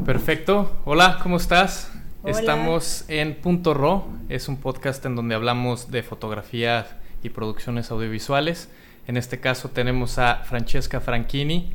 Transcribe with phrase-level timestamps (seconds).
[0.00, 0.80] Perfecto.
[0.84, 1.92] Hola, ¿cómo estás?
[2.24, 4.06] Estamos en Punto Ro.
[4.28, 8.68] Es un podcast en donde hablamos de fotografía y producciones audiovisuales.
[9.06, 11.72] En este caso tenemos a Francesca Franchini.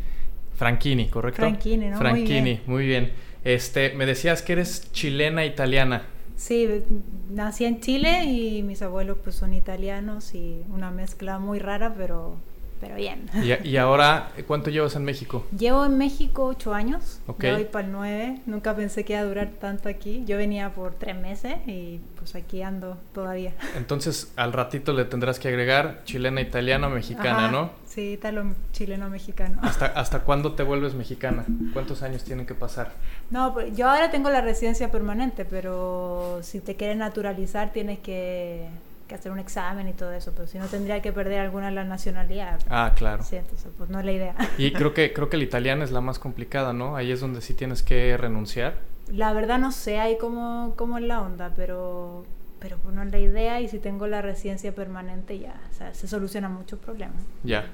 [0.56, 1.42] Franchini, ¿correcto?
[1.42, 1.98] Franchini, ¿no?
[1.98, 2.62] Franchini, muy bien.
[2.66, 3.12] Muy bien.
[3.46, 6.04] Este, me decías que eres chilena italiana.
[6.36, 6.84] Sí,
[7.30, 12.36] nací en Chile y mis abuelos pues son italianos y una mezcla muy rara, pero
[12.80, 13.30] pero bien.
[13.64, 15.46] ¿Y, ahora cuánto llevas en México?
[15.58, 17.52] Llevo en México ocho años, okay.
[17.52, 20.94] voy para el nueve, nunca pensé que iba a durar tanto aquí, yo venía por
[20.96, 23.54] tres meses y pues aquí ando todavía.
[23.76, 27.72] Entonces al ratito le tendrás que agregar chilena, italiana, mexicana, ¿no?
[27.86, 29.60] Sí, italo, chileno, mexicano.
[29.62, 31.46] ¿Hasta, ¿Hasta cuándo te vuelves mexicana?
[31.74, 32.92] ¿Cuántos años tienen que pasar?
[33.32, 38.68] No, pues yo ahora tengo la residencia permanente, pero si te quieres naturalizar tienes que
[39.08, 41.72] que hacer un examen y todo eso, pero si no tendría que perder alguna de
[41.74, 42.60] la nacionalidad.
[42.70, 43.24] Ah, claro.
[43.24, 44.36] Sí, entonces pues no es la idea.
[44.58, 46.96] Y creo que creo que el italiano es la más complicada, ¿no?
[46.96, 48.76] Ahí es donde sí tienes que renunciar.
[49.12, 52.26] La verdad no sé ahí cómo, cómo es la onda, pero
[52.60, 55.94] pero pues no es la idea y si tengo la residencia permanente ya, o sea,
[55.94, 57.22] se solucionan muchos problemas.
[57.44, 57.68] Ya,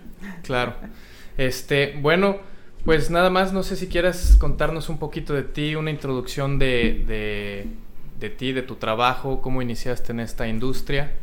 [0.43, 0.75] claro.
[1.37, 2.37] Este, bueno,
[2.85, 7.03] pues nada más, no sé si quieras contarnos un poquito de ti, una introducción de,
[7.07, 7.67] de,
[8.19, 11.13] de ti, de tu trabajo, cómo iniciaste en esta industria.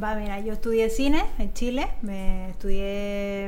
[0.00, 3.46] Va, mira, yo estudié cine en Chile, me estudié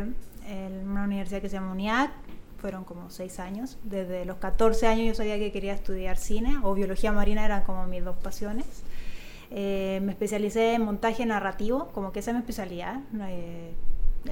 [0.48, 2.11] en una universidad que se llama UNIAC,
[2.59, 3.79] fueron como seis años.
[3.85, 7.87] Desde los 14 años yo sabía que quería estudiar cine o biología marina eran como
[7.87, 8.67] mis dos pasiones.
[9.51, 13.01] Eh, me especialicé en montaje narrativo, como que esa es mi especialidad.
[13.29, 13.75] Eh,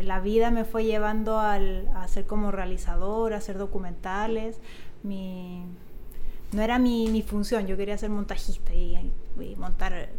[0.00, 4.58] la vida me fue llevando al, a ser como realizador, a hacer documentales.
[5.02, 5.64] Mi,
[6.52, 10.10] no era mi, mi, función, yo quería ser montajista y, y montar,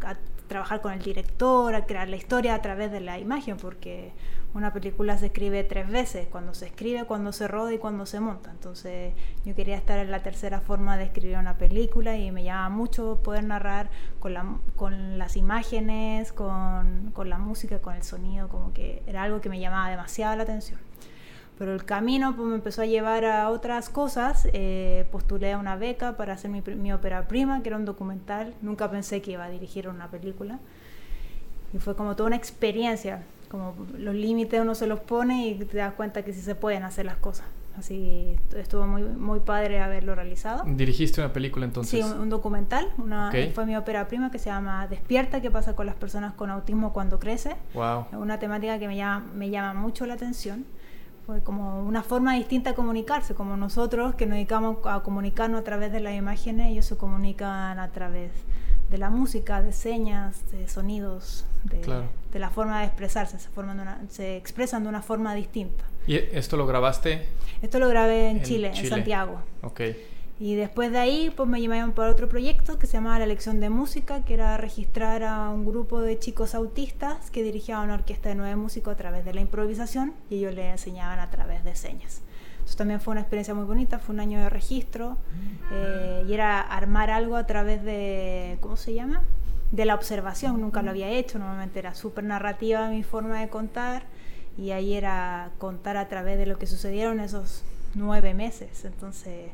[0.47, 4.13] trabajar con el director, a crear la historia a través de la imagen, porque
[4.53, 8.19] una película se escribe tres veces, cuando se escribe, cuando se roda y cuando se
[8.19, 8.51] monta.
[8.51, 9.13] Entonces
[9.45, 13.21] yo quería estar en la tercera forma de escribir una película y me llama mucho
[13.23, 18.73] poder narrar con, la, con las imágenes, con, con la música, con el sonido, como
[18.73, 20.79] que era algo que me llamaba demasiado la atención
[21.61, 24.47] pero el camino pues, me empezó a llevar a otras cosas.
[24.51, 28.55] Eh, postulé a una beca para hacer mi, mi ópera prima, que era un documental.
[28.63, 30.57] Nunca pensé que iba a dirigir una película.
[31.71, 33.21] Y fue como toda una experiencia.
[33.47, 36.81] Como los límites uno se los pone y te das cuenta que sí se pueden
[36.81, 37.45] hacer las cosas.
[37.77, 40.63] Así estuvo muy, muy padre haberlo realizado.
[40.65, 42.03] ¿Dirigiste una película entonces?
[42.03, 42.87] Sí, un, documental.
[42.97, 46.49] Una, Fue mi ópera prima que se llama Despierta, qué pasa con las personas con
[46.49, 47.55] autismo cuando crece.
[47.75, 48.07] Wow.
[48.13, 50.65] Una temática que me llama, me llama mucho la atención
[51.25, 55.63] fue como una forma distinta de comunicarse, como nosotros que nos dedicamos a comunicarnos a
[55.63, 58.31] través de las imágenes, ellos se comunican a través
[58.89, 63.79] de la música, de señas, de sonidos, de, de la forma de expresarse, se, forman
[63.79, 65.85] una, se expresan de una forma distinta.
[66.07, 67.27] ¿Y esto lo grabaste?
[67.61, 69.41] Esto lo grabé en, Chile, Chile, en Santiago.
[69.61, 70.10] Okay.
[70.41, 73.59] Y después de ahí, pues me llamaron para otro proyecto que se llamaba La Lección
[73.59, 78.29] de Música, que era registrar a un grupo de chicos autistas que dirigían una orquesta
[78.29, 81.75] de nueve músicos a través de la improvisación y ellos les enseñaban a través de
[81.75, 82.23] señas.
[82.53, 85.19] Entonces también fue una experiencia muy bonita, fue un año de registro
[85.71, 89.21] eh, y era armar algo a través de, ¿cómo se llama?
[89.71, 94.05] De la observación, nunca lo había hecho, normalmente era súper narrativa mi forma de contar
[94.57, 97.63] y ahí era contar a través de lo que sucedieron esos
[97.93, 98.85] nueve meses.
[98.85, 99.51] Entonces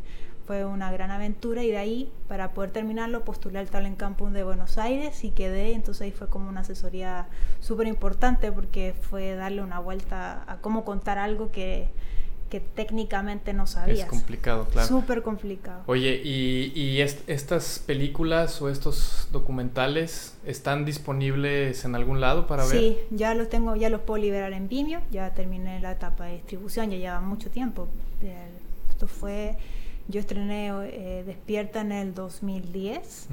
[0.48, 4.44] fue una gran aventura y de ahí, para poder terminarlo, postulé al Talent Campus de
[4.44, 5.74] Buenos Aires y quedé.
[5.74, 7.28] Entonces ahí fue como una asesoría
[7.60, 11.90] súper importante porque fue darle una vuelta a cómo contar algo que,
[12.50, 14.00] que técnicamente no sabías.
[14.00, 14.88] Es complicado, claro.
[14.88, 15.84] Súper complicado.
[15.86, 22.80] Oye, ¿y, y estas películas o estos documentales están disponibles en algún lado para ver?
[22.80, 26.36] Sí, ya los tengo, ya los puedo liberar en Vimeo, ya terminé la etapa de
[26.36, 27.90] distribución, ya lleva mucho tiempo.
[28.90, 29.58] Esto fue
[30.08, 33.28] yo estrené eh, Despierta en el 2010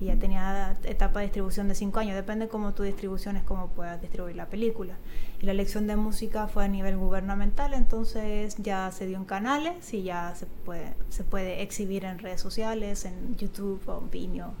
[0.00, 2.14] y ya tenía etapa de distribución de 5 años.
[2.14, 4.96] Depende cómo tu distribución es, cómo puedas distribuir la película.
[5.40, 9.94] Y la elección de música fue a nivel gubernamental, entonces ya se dio en canales
[9.94, 14.52] y ya se puede, se puede exhibir en redes sociales, en YouTube o Vimeo,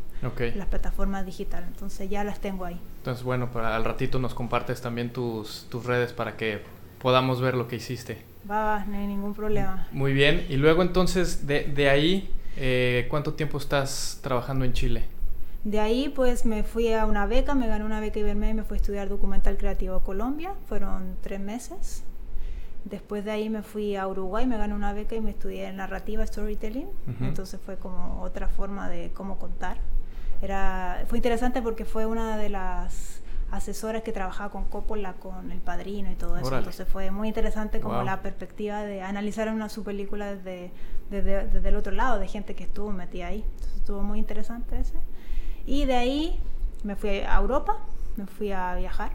[0.54, 1.68] las plataformas digitales.
[1.68, 2.80] Entonces ya las tengo ahí.
[2.98, 6.62] Entonces, bueno, para al ratito nos compartes también tus, tus redes para que
[7.00, 8.33] podamos ver lo que hiciste.
[8.48, 9.86] Va, no hay ningún problema.
[9.92, 10.44] Muy bien.
[10.48, 15.04] Y luego entonces, de, de ahí, eh, ¿cuánto tiempo estás trabajando en Chile?
[15.64, 18.64] De ahí pues me fui a una beca, me gané una beca Ibermedia y me
[18.64, 22.04] fui a estudiar documental creativo a Colombia, fueron tres meses.
[22.84, 26.26] Después de ahí me fui a Uruguay, me gané una beca y me estudié narrativa
[26.26, 26.86] storytelling,
[27.22, 29.78] entonces fue como otra forma de cómo contar.
[30.42, 33.22] Era, fue interesante porque fue una de las
[33.56, 36.56] asesora que trabajaba con Coppola, con El Padrino y todo eso.
[36.56, 40.72] Entonces fue muy interesante como la perspectiva de analizar una su película desde,
[41.10, 43.44] desde, el otro lado, de gente que estuvo metida ahí.
[43.54, 44.98] Entonces estuvo muy interesante ese.
[45.66, 46.40] Y de ahí
[46.82, 47.78] me fui a Europa,
[48.16, 49.12] me fui a viajar,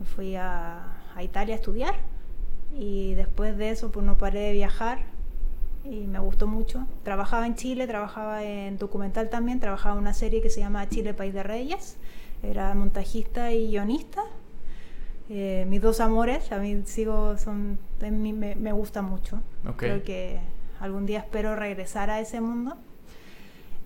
[0.00, 1.94] me fui a, a Italia a estudiar
[2.76, 5.14] y después de eso pues no paré de viajar
[5.84, 6.86] y me gustó mucho.
[7.02, 11.14] Trabajaba en Chile, trabajaba en documental también, trabajaba en una serie que se llama Chile
[11.14, 11.96] País de Reyes,
[12.50, 14.22] era montajista y guionista.
[15.30, 19.40] Eh, mis dos amores, a mí sigo, son, me, me gusta mucho.
[19.76, 20.38] Creo que
[20.80, 22.76] algún día espero regresar a ese mundo.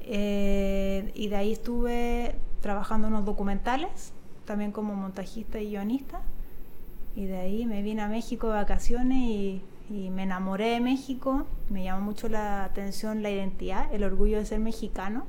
[0.01, 4.13] Eh, y de ahí estuve trabajando en unos documentales,
[4.47, 6.23] también como montajista y guionista.
[7.15, 11.47] Y de ahí me vine a México de vacaciones y, me enamoré de México.
[11.71, 15.27] Me llamó mucho la atención la identidad, el orgullo de ser mexicano.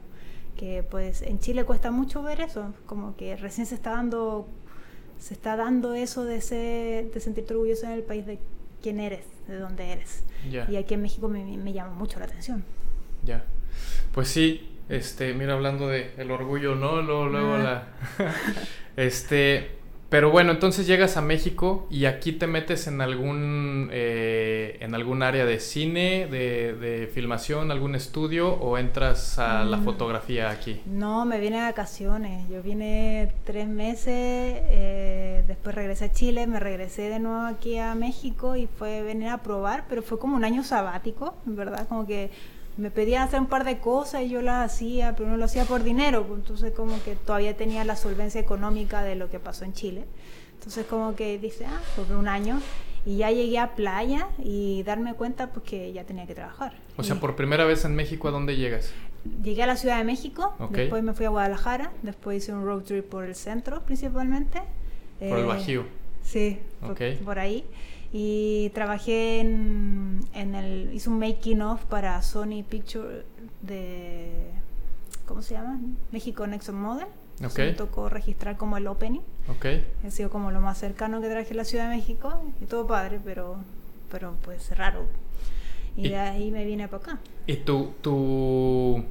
[0.60, 4.46] Que pues en Chile cuesta mucho ver eso, como que recién se está dando,
[5.18, 8.40] se está dando eso de, ser, de sentirte orgulloso en el país de
[8.82, 10.24] quién eres, de dónde eres.
[10.70, 12.66] Y aquí en México me, me llama mucho la atención.
[13.24, 13.46] Ya.
[14.12, 17.02] Pues sí, este, mira, hablando de el orgullo, ¿no?
[17.02, 17.60] Luego, luego ah.
[18.18, 18.34] la.
[18.98, 19.79] este.
[20.10, 25.22] Pero bueno, entonces llegas a México y aquí te metes en algún, eh, en algún
[25.22, 29.84] área de cine, de, filmación, algún estudio o entras a la mm.
[29.84, 30.82] fotografía aquí.
[30.88, 32.50] No, me vine de vacaciones.
[32.50, 37.94] Yo vine tres meses, eh, después regresé a Chile, me regresé de nuevo aquí a
[37.94, 41.88] México y fue venir a probar, pero fue como un año sabático, ¿verdad?
[41.88, 42.32] Como que
[42.80, 45.66] me pedían hacer un par de cosas y yo las hacía, pero no lo hacía
[45.66, 49.66] por dinero, pues, entonces como que todavía tenía la solvencia económica de lo que pasó
[49.66, 50.06] en Chile.
[50.54, 52.60] Entonces como que dice, ah, por un año
[53.06, 56.74] y ya llegué a playa y darme cuenta pues que ya tenía que trabajar.
[56.98, 58.94] O sea, por primera vez en México, ¿a dónde llegas?
[59.44, 62.84] Llegué a la Ciudad de México, después me fui a Guadalajara, después hice un road
[62.84, 64.62] trip por el centro principalmente.
[65.20, 65.86] Por el eh, Bajío.
[66.24, 66.60] Sí,
[67.24, 67.66] por ahí
[68.12, 73.24] y trabajé en, en, el hice un making of para Sony Picture
[73.62, 74.52] de
[75.26, 75.80] ¿cómo se llama?
[76.12, 77.08] México Nexon Model.
[77.46, 77.68] Okay.
[77.68, 79.22] me tocó registrar como el opening.
[79.48, 79.86] Okay.
[80.06, 82.44] ha sido como lo más cercano que traje a la Ciudad de México.
[82.62, 83.58] Y todo padre pero
[84.12, 85.06] pero pues raro.
[85.96, 87.20] Y, de ahí me vine para acá.
[87.46, 89.04] Y tu tu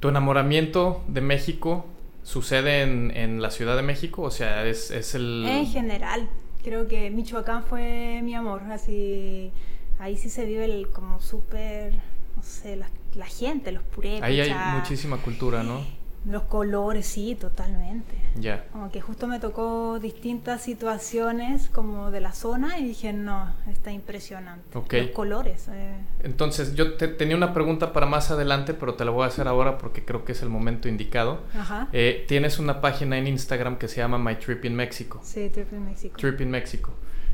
[0.00, 1.84] tu enamoramiento de México
[2.22, 6.28] sucede en, en la Ciudad de México o sea es, es el en general
[6.62, 9.52] creo que Michoacán fue mi amor, así
[9.98, 11.94] ahí sí se vive el, como súper,
[12.36, 14.20] no sé, la, la, gente, los puré.
[14.22, 15.84] Ahí hay muchísima cultura, ¿no?
[16.26, 18.14] Los colores, sí, totalmente.
[18.38, 18.66] Ya.
[18.72, 23.92] Como que justo me tocó distintas situaciones como de la zona y dije, no, está
[23.92, 24.64] impresionante.
[24.72, 25.68] Los colores.
[25.72, 25.94] Eh.
[26.22, 29.48] Entonces, yo te, tenía una pregunta para más adelante, pero te la voy a hacer
[29.48, 31.40] ahora porque creo que es el momento indicado.
[31.54, 31.88] Ajá.
[31.92, 35.20] Eh, tienes una página en Instagram que se llama My Trip in Mexico.
[35.22, 36.16] Sí, Trip in Mexico.
[36.18, 36.92] Trip in Mexico.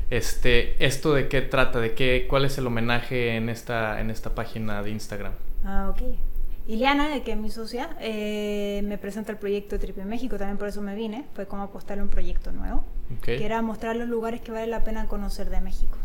[0.09, 1.79] Este, ¿Esto de qué trata?
[1.79, 5.33] ¿De qué, ¿Cuál es el homenaje en esta, en esta página de Instagram?
[5.63, 6.34] Ah, ok.
[6.67, 10.67] Iliana, que es mi socia, eh, me presenta el proyecto Trip en México, también por
[10.67, 12.83] eso me vine, fue como apostarle un proyecto nuevo,
[13.21, 15.97] que era mostrar los lugares que vale la pena conocer de México.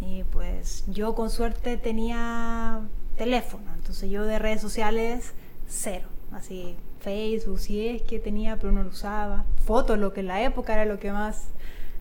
[0.00, 2.80] Y pues yo con suerte tenía
[3.16, 5.34] teléfono, entonces yo de redes sociales
[5.68, 10.26] cero, así Facebook, si es que tenía, pero no lo usaba, fotos, lo que en
[10.26, 11.48] la época era lo que más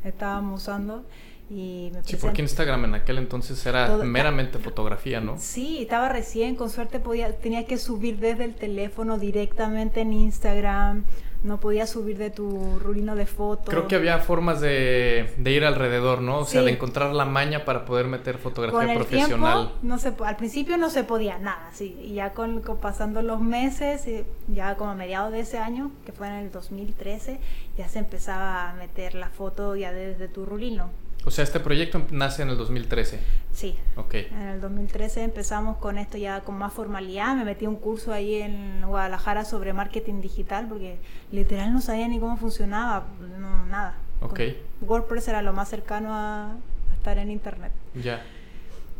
[0.03, 1.05] estábamos usando.
[1.49, 5.37] Y me sí, porque Instagram en aquel entonces era meramente fotografía, ¿no?
[5.39, 11.05] Sí, estaba recién, con suerte podía, tenía que subir desde el teléfono directamente en Instagram,
[11.43, 13.69] no podía subir de tu rulino de fotos.
[13.69, 16.39] Creo que había formas de, de ir alrededor, ¿no?
[16.39, 19.67] O sea, de encontrar la maña para poder meter fotografía con el profesional.
[19.67, 23.39] Tiempo, no se, al principio no se podía nada, sí, y ya con, pasando los
[23.39, 24.05] meses,
[24.47, 27.39] ya como a mediados de ese año, que fue en el 2013,
[27.77, 30.89] ya se empezaba a meter la foto ya desde tu rulino.
[31.27, 33.19] O sea, este proyecto nace en el 2013.
[33.51, 33.75] Sí.
[33.97, 34.13] Ok.
[34.13, 37.35] En el 2013 empezamos con esto ya con más formalidad.
[37.35, 40.99] Me metí un curso ahí en Guadalajara sobre marketing digital porque
[41.33, 43.07] literal no sabía ni cómo funcionaba,
[43.39, 43.97] no, nada.
[44.21, 44.39] Ok.
[44.79, 47.73] WordPress era lo más cercano a, a estar en internet.
[47.93, 48.23] Ya.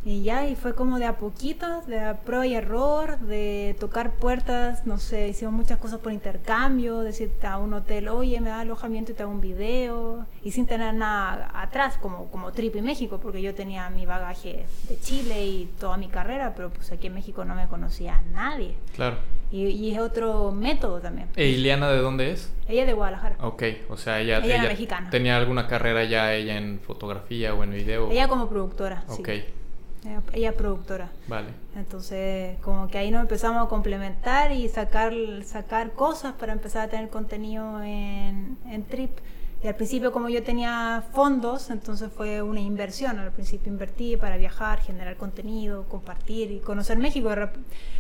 [0.08, 4.88] Y ya, y fue como de a poquitos, de prueba y error, de tocar puertas,
[4.88, 9.12] no sé, hicimos muchas cosas por intercambio, decirte a un hotel, oye, me da alojamiento
[9.12, 13.20] y te hago un video, y sin tener nada atrás, como, como Trip y México,
[13.22, 17.14] porque yo tenía mi bagaje de Chile y toda mi carrera, pero pues aquí en
[17.14, 18.76] México no me conocía nadie.
[18.96, 19.18] Claro.
[19.52, 21.28] Y, es otro método también.
[21.36, 22.54] ¿E Ileana de dónde es?
[22.70, 23.36] Ella es de Guadalajara.
[23.42, 25.10] Ok, o sea, ella, ella, mexicana.
[25.10, 28.10] tenía alguna carrera ya ella en fotografía o en video.
[28.10, 29.04] Ella como productora.
[29.10, 29.30] Ok.
[30.34, 31.10] Ella, es productora.
[31.28, 31.50] Vale.
[31.76, 35.14] Entonces, como que ahí nos empezamos a complementar y sacar,
[35.46, 39.12] sacar cosas para empezar a tener contenido en, en Trip.
[39.64, 43.18] Y al principio, como yo tenía fondos, entonces fue una inversión.
[43.18, 47.32] Al principio invertí para viajar, generar contenido, compartir y conocer México.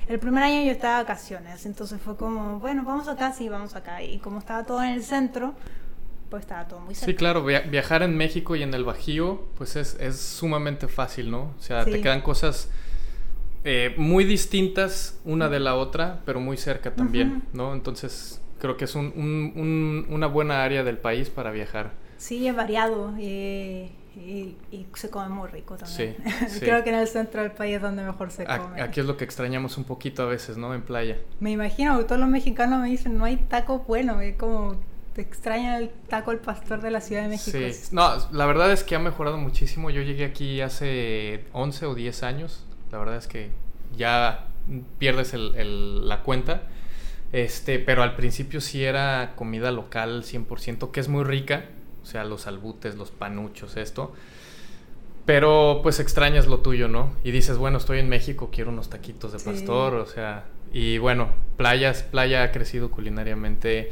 [0.07, 3.75] El primer año yo estaba de vacaciones, entonces fue como, bueno, vamos acá, sí, vamos
[3.75, 4.03] acá.
[4.03, 5.55] Y como estaba todo en el centro,
[6.29, 7.11] pues estaba todo muy cerca.
[7.11, 11.53] Sí, claro, viajar en México y en el Bajío, pues es, es sumamente fácil, ¿no?
[11.57, 12.69] O sea, te quedan cosas
[13.63, 17.73] eh, muy distintas una de la otra, pero muy cerca también, ¿no?
[17.73, 21.91] Entonces, creo que es un, un, una buena área del país para viajar.
[22.17, 24.55] Sí, es variado y, y,
[24.95, 26.15] se come muy rico también.
[26.47, 28.81] Sí, creo que en el centro del país es donde mejor se come.
[28.81, 30.73] Aquí es lo que extrañamos un poquito a veces, ¿no?
[30.73, 31.17] En playa.
[31.39, 34.77] Me imagino que todos los mexicanos me dicen, no hay taco bueno, es como
[35.17, 37.57] te extraña el taco al pastor de la Ciudad de México.
[37.57, 39.89] Sí, no, la verdad es que ha mejorado muchísimo.
[39.89, 42.67] Yo llegué aquí hace 11 o 10 años.
[42.91, 43.49] La verdad es que
[43.97, 44.45] ya
[44.99, 46.67] pierdes el, la cuenta.
[47.31, 51.65] Este, pero al principio sí era comida local 100%, que es muy rica.
[52.03, 54.13] O sea, los albutes, los panuchos, esto.
[55.25, 57.11] Pero pues extrañas lo tuyo, ¿no?
[57.23, 60.45] Y dices, bueno, estoy en México, quiero unos taquitos de pastor, o sea...
[60.73, 63.89] Y bueno, playas, playa ha crecido culinariamente.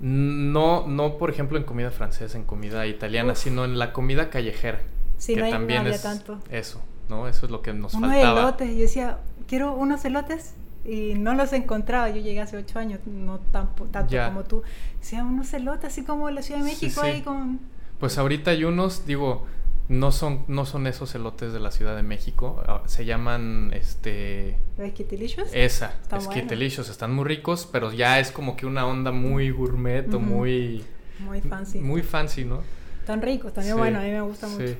[0.00, 4.80] No, no por ejemplo en comida francesa, en comida italiana, sino en la comida callejera.
[5.18, 6.40] Sí, que no también es tanto.
[6.50, 7.28] eso, ¿no?
[7.28, 8.40] Eso es lo que nos faltaba.
[8.40, 12.10] elotes, yo decía, quiero unos elotes y no los encontraba.
[12.10, 13.86] Yo llegué hace ocho años, no tanto
[14.26, 14.62] como tú.
[15.00, 17.60] Decía, unos elotes, así como en la Ciudad de México ahí con...
[17.98, 19.46] Pues ahorita hay unos, digo,
[19.88, 24.56] no son, no son esos elotes de la Ciudad de México, ah, se llaman este...
[24.78, 25.48] ¿Esquitelicios?
[25.52, 30.20] Esa, esquitelicios, están muy ricos, pero ya es como que una onda muy gourmet o
[30.20, 30.84] muy...
[31.18, 31.78] Muy fancy.
[31.78, 32.62] Muy fancy, ¿no?
[33.06, 34.74] Tan ricos, también bueno, a mí me gusta mucho.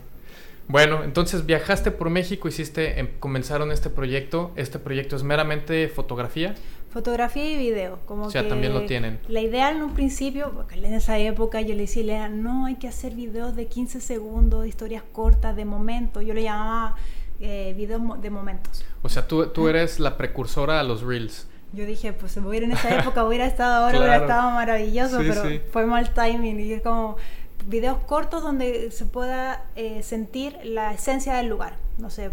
[0.66, 4.52] Bueno, entonces viajaste por México, hiciste, em, comenzaron este proyecto.
[4.56, 6.54] ¿Este proyecto es meramente fotografía?
[6.90, 7.98] Fotografía y video.
[8.06, 9.18] Como o sea, también lo tienen.
[9.28, 12.88] La idea en un principio, porque en esa época yo le decía, no, hay que
[12.88, 16.22] hacer videos de 15 segundos, historias cortas, de momento.
[16.22, 16.96] Yo le llamaba
[17.40, 18.84] eh, videos de momentos.
[19.02, 21.46] O sea, tú, tú eres la precursora a los reels.
[21.74, 25.18] Yo dije, pues si a ir en esa época, hubiera estado ahora, hubiera estado maravilloso,
[25.18, 25.42] pero
[25.72, 26.60] fue mal timing.
[26.60, 27.16] Y es como,
[27.66, 31.76] videos cortos donde se pueda eh, sentir la esencia del lugar.
[31.98, 32.30] No sé,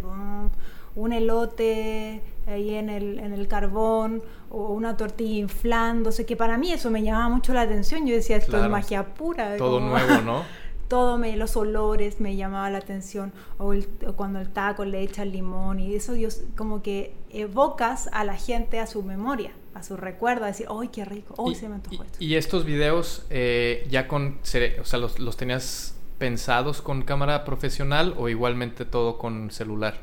[0.96, 6.72] un, elote ahí en el, en el carbón o una tortilla inflándose, que para mí
[6.74, 8.06] eso me llamaba mucho la atención.
[8.06, 9.58] Yo decía, esto es magia pura.
[9.58, 10.44] Todo nuevo, ¿no?
[10.92, 13.74] todo me, los olores me llamaba la atención, o,
[14.18, 18.36] cuando el taco le echa el limón, y eso Dios, como que evocas a la
[18.36, 21.36] gente a su memoria, a su recuerdo, a decir, ¡ay, qué rico!
[21.48, 22.18] ¡Ay, se me antojó esto!
[22.20, 28.14] Y estos videos eh, ya con, o sea, los, los tenías pensados con cámara profesional
[28.16, 29.96] o igualmente todo con celular?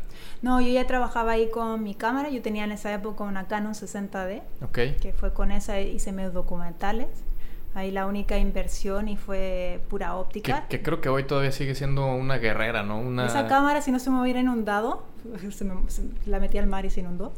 [0.42, 2.28] No, yo ya trabajaba ahí con mi cámara.
[2.28, 4.42] Yo tenía en esa época una Canon 60D.
[4.62, 4.96] Okay.
[4.96, 7.06] Que fue con esa hice medios documentales.
[7.75, 10.66] Ahí la única inversión y fue pura óptica.
[10.68, 12.98] Que, creo que hoy todavía sigue siendo una guerrera, ¿no?
[12.98, 13.26] Una...
[13.26, 15.04] Esa cámara, si no se me hubiera inundado,
[16.26, 17.32] la metí al mar y se inundó.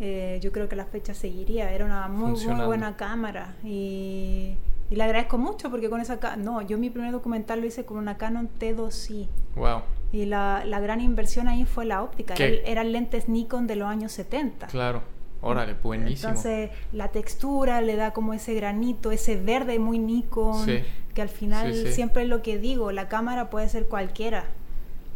[0.00, 1.72] Eh, yo creo que la fecha seguiría.
[1.72, 3.54] Era una muy, muy buena cámara.
[3.64, 4.56] Y,
[4.90, 6.18] y, le agradezco mucho porque con esa...
[6.36, 9.26] No, yo mi primer documental lo hice con una Canon T2i.
[9.56, 9.82] Wow.
[10.12, 12.34] Y la, la gran inversión ahí fue la óptica.
[12.36, 14.66] eran lentes Nikon de los años 70.
[14.66, 15.02] Claro.
[15.40, 16.30] Órale, buenísimo.
[16.30, 20.66] Entonces, la textura le da como ese granito, ese verde muy Nikon,
[21.14, 24.44] que al final siempre es lo que digo, la cámara puede ser cualquiera,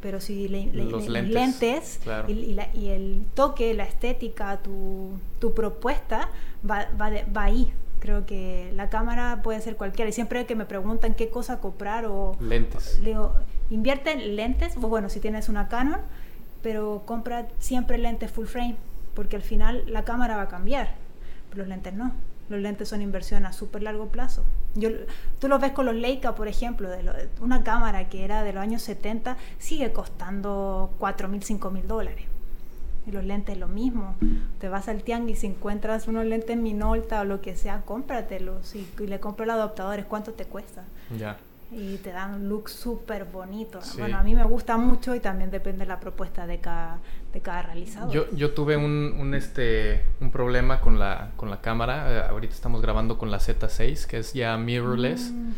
[0.00, 6.28] pero si los lentes, y, el toque, la estética, tu, tu propuesta
[6.68, 7.72] va, va, va ahí.
[8.00, 10.08] Creo que la cámara puede ser cualquiera.
[10.08, 12.36] Y siempre que me preguntan qué cosa comprar o...
[12.40, 13.00] Lentes.
[13.04, 13.32] digo,
[13.70, 16.00] invierte en lentes, bueno, si tienes una Canon,
[16.62, 18.74] pero compra siempre lentes full frame
[19.14, 20.94] porque al final la cámara va a cambiar,
[21.50, 22.12] pero los lentes no.
[22.48, 24.44] Los lentes son inversión a súper largo plazo.
[24.74, 24.90] Yo,
[25.38, 28.62] tú lo ves con los Leica, por ejemplo, de una cámara que era de los
[28.62, 32.26] años 70 sigue costando 4 mil, 5 mil dólares.
[33.06, 34.16] Y los lentes lo mismo.
[34.60, 38.86] Te vas al tianguis y encuentras unos lentes Minolta o lo que sea, cómpratelos y,
[39.00, 40.04] y le compro los adaptadores.
[40.04, 40.84] ¿Cuánto te cuesta?
[41.18, 41.38] Ya
[41.74, 43.80] y te dan un look súper bonito.
[43.98, 46.98] Bueno, a mí me gusta mucho y también depende de la propuesta de cada,
[47.32, 48.12] de cada realizador.
[48.12, 52.12] Yo, yo tuve un, un, este, un problema con la, con la cámara.
[52.12, 55.30] Eh, ahorita estamos grabando con la Z6, que es ya mirrorless.
[55.32, 55.50] Mm.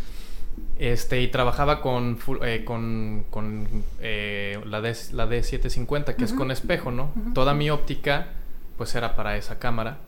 [0.78, 3.66] Este, y trabajaba con, eh, con, con
[4.00, 7.12] eh, la, D, la D750, que es con espejo, ¿no?
[7.32, 8.28] Toda mi óptica,
[8.76, 9.98] pues era para esa cámara.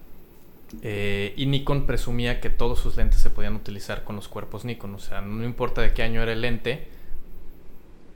[0.83, 4.95] Eh, y Nikon presumía que todos sus lentes se podían utilizar con los cuerpos Nikon.
[4.95, 6.89] O sea, no importa de qué año era el lente,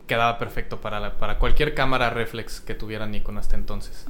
[0.07, 4.07] quedaba perfecto para, para cualquier cámara reflex que tuviera Nikon hasta entonces.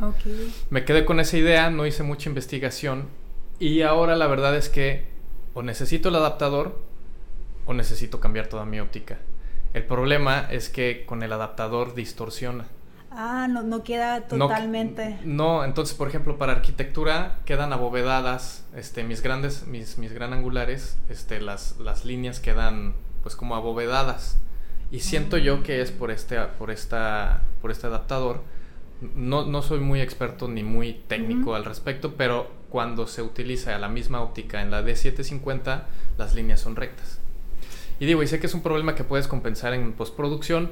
[0.71, 3.09] Me quedé con esa idea, no hice mucha investigación
[3.59, 5.05] y ahora la verdad es que
[5.53, 6.81] o necesito el adaptador
[7.67, 9.19] o necesito cambiar toda mi óptica.
[9.75, 12.65] El problema es que con el adaptador distorsiona.
[13.11, 15.19] Ah, no, no queda totalmente.
[15.25, 20.97] No, entonces, por ejemplo, para arquitectura quedan abovedadas, este, mis grandes, mis, mis gran angulares,
[21.09, 24.39] este, las, las líneas quedan pues como abovedadas.
[24.93, 28.43] Y siento yo que es por este, por esta, por este adaptador.
[29.15, 33.89] No, no soy muy experto ni muy técnico al respecto, pero cuando se utiliza la
[33.89, 35.83] misma óptica en la D750,
[36.19, 37.21] las líneas son rectas.
[37.99, 40.71] Y digo, y sé que es un problema que puedes compensar en postproducción,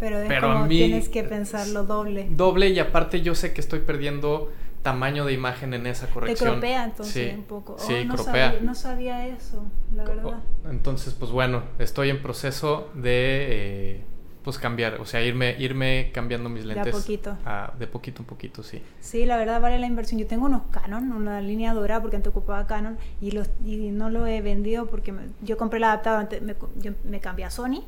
[0.00, 2.28] pero, es como tienes que pensarlo doble.
[2.30, 4.50] Doble y aparte yo sé que estoy perdiendo
[4.84, 6.50] tamaño de imagen en esa corrección.
[6.50, 7.76] Te cropea entonces un poco.
[7.78, 8.50] Sí, oh, no cropea.
[8.50, 9.64] Sabía, no sabía eso,
[9.96, 10.38] la verdad.
[10.70, 14.04] Entonces, pues bueno, estoy en proceso de eh,
[14.44, 16.84] pues cambiar, o sea, irme irme cambiando mis lentes.
[16.84, 17.38] De a poquito.
[17.78, 18.82] de poquito en poquito, sí.
[19.00, 20.20] Sí, la verdad vale la inversión.
[20.20, 24.10] Yo tengo unos Canon, una línea dorada porque antes ocupaba Canon y, los, y no
[24.10, 27.84] lo he vendido porque yo compré el adaptador, antes me, yo me cambié a Sony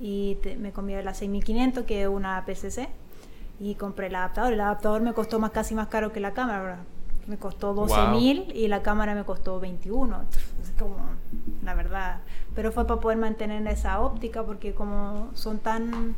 [0.00, 2.88] y me comí la 6500 que es una PCC
[3.60, 4.52] y compré el adaptador.
[4.52, 6.78] El adaptador me costó más casi más caro que la cámara,
[7.26, 10.22] me costó 12 mil y la cámara me costó 21.
[10.62, 10.96] Es como,
[11.62, 12.20] la verdad,
[12.54, 16.16] pero fue para poder mantener esa óptica porque como son tan,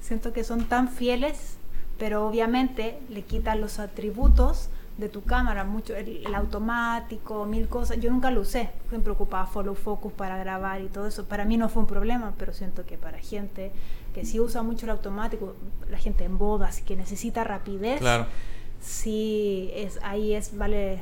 [0.00, 1.58] siento que son tan fieles,
[1.98, 8.00] pero obviamente le quitan los atributos de tu cámara, mucho el, automático, mil cosas.
[8.00, 11.26] Yo nunca lo usé, siempre ocupaba follow focus para grabar y todo eso.
[11.26, 13.72] Para mí no fue un problema, pero siento que para gente
[14.14, 15.54] que sí usa mucho el automático,
[15.90, 18.26] la gente en bodas que necesita rapidez, claro.
[18.80, 21.00] sí es ahí es vale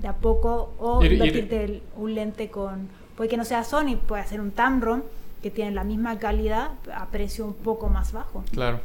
[0.00, 4.40] de a poco o invertirte un lente con puede que no sea Sony, puede ser
[4.40, 5.02] un Tamron
[5.42, 8.44] que tiene la misma calidad a precio un poco más bajo.
[8.52, 8.80] Claro.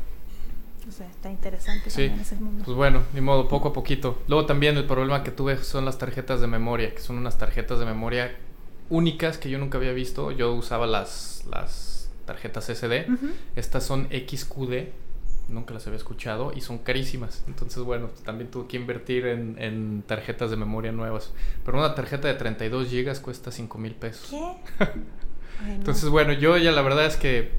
[0.87, 2.63] O sea, está interesante también ese mundo.
[2.63, 4.21] Pues bueno, ni modo, poco a poquito.
[4.27, 7.79] Luego también el problema que tuve son las tarjetas de memoria, que son unas tarjetas
[7.79, 8.35] de memoria
[8.89, 10.31] únicas que yo nunca había visto.
[10.31, 13.07] Yo usaba las, las tarjetas SD.
[13.55, 14.89] Estas son XQD,
[15.49, 17.43] nunca las había escuchado y son carísimas.
[17.47, 21.33] Entonces, bueno, también tuve que invertir en, en tarjetas de memoria nuevas.
[21.63, 24.29] Pero una tarjeta de 32 GB cuesta 5 mil pesos.
[24.29, 24.87] ¿Qué?
[25.67, 27.51] Entonces, bueno, yo ya la verdad es que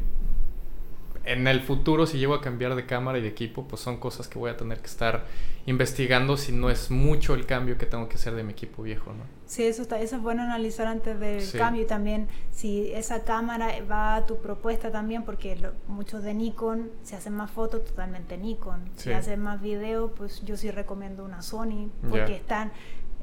[1.26, 4.28] en el futuro, si llego a cambiar de cámara y de equipo, pues son cosas
[4.28, 5.26] que voy a tener que estar
[5.66, 9.12] investigando si no es mucho el cambio que tengo que hacer de mi equipo viejo,
[9.12, 9.24] ¿no?
[9.46, 13.72] Sí, eso, está, eso es bueno analizar antes del cambio y también si esa cámara
[13.90, 15.58] va a tu propuesta también, porque
[15.88, 18.88] muchos de Nikon se hacen más fotos totalmente Nikon.
[18.96, 22.70] Si hacen más video, pues yo sí recomiendo una Sony, porque están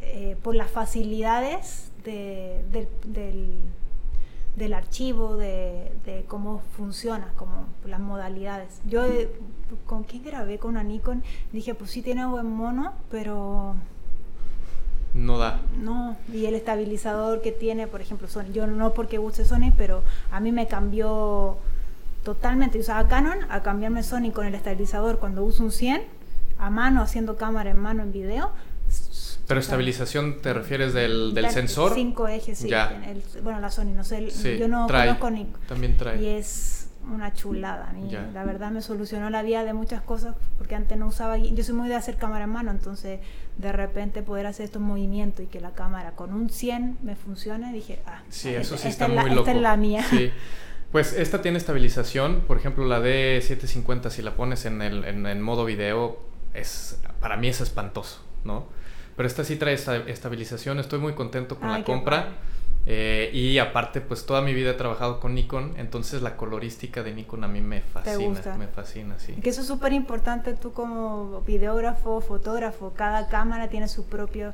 [0.01, 3.61] eh, por las facilidades de, del del
[4.73, 8.81] archivo, de, de, cómo funciona, como las modalidades.
[8.85, 9.29] Yo eh,
[9.85, 13.75] con qué grabé con una Nikon, dije, pues sí tiene buen mono, pero...
[15.13, 15.61] No da.
[15.79, 20.03] No, y el estabilizador que tiene, por ejemplo, Sony, yo no porque use Sony, pero
[20.31, 21.57] a mí me cambió
[22.23, 22.79] totalmente.
[22.79, 26.01] Usaba Canon a cambiarme Sony con el estabilizador cuando uso un 100,
[26.57, 28.51] a mano, haciendo cámara en mano en video,
[29.53, 31.93] pero estabilización te refieres del, del sensor?
[31.93, 32.69] Cinco ejes, sí.
[33.43, 35.45] bueno, la Sony, no sé, yo no conozco ni.
[35.67, 36.21] También trae.
[36.21, 37.89] Y es una chulada.
[37.89, 41.37] A mí, la verdad me solucionó la vida de muchas cosas porque antes no usaba.
[41.37, 43.19] Yo soy muy de hacer cámara en mano, entonces
[43.57, 47.71] de repente poder hacer estos movimientos y que la cámara con un 100 me funcione,
[47.71, 49.41] dije, ah, sí, eso sí está muy loco.
[49.41, 50.03] Esta es la mía.
[50.09, 50.31] Sí.
[50.91, 55.65] Pues esta tiene estabilización, por ejemplo la D750 si la pones en el en modo
[55.65, 56.19] video
[56.53, 58.67] es para mí es espantoso, ¿no?
[59.15, 62.29] Pero esta sí trae esta estabilización, estoy muy contento con la compra.
[62.85, 67.13] Eh, y aparte, pues toda mi vida he trabajado con Nikon, entonces la colorística de
[67.13, 69.33] Nikon a mí me fascina, me fascina, sí.
[69.33, 74.53] Que eso es súper importante tú como videógrafo, fotógrafo, cada cámara tiene su propio...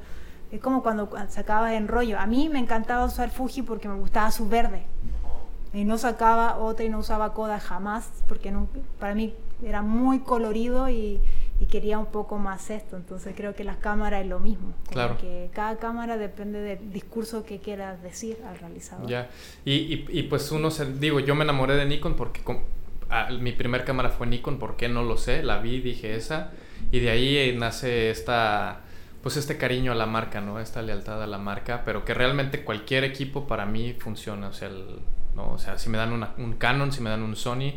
[0.51, 2.17] Es como cuando sacaba en rollo.
[2.17, 4.83] A mí me encantaba usar Fuji porque me gustaba su verde.
[5.73, 8.67] Y no sacaba otra y no usaba Kodak jamás porque no,
[8.99, 11.21] para mí era muy colorido y,
[11.59, 12.95] y quería un poco más esto.
[12.95, 14.73] Entonces creo que las cámaras es lo mismo.
[14.89, 15.17] Claro.
[15.17, 19.07] Que cada cámara depende del discurso que quieras decir al realizador.
[19.07, 19.29] Ya.
[19.65, 22.41] Y, y, pues uno se, digo, yo me enamoré de Nikon porque
[23.39, 25.43] mi primer cámara fue Nikon, ¿por qué no lo sé?
[25.43, 26.51] La vi, dije esa.
[26.91, 28.83] Y de ahí nace esta
[29.21, 30.61] pues este cariño a la marca, ¿no?
[30.61, 34.69] Esta lealtad a la marca, pero que realmente cualquier equipo para mí funciona, o sea,
[35.35, 35.51] ¿no?
[35.51, 37.73] o sea si me dan un Canon, si me dan un Sony,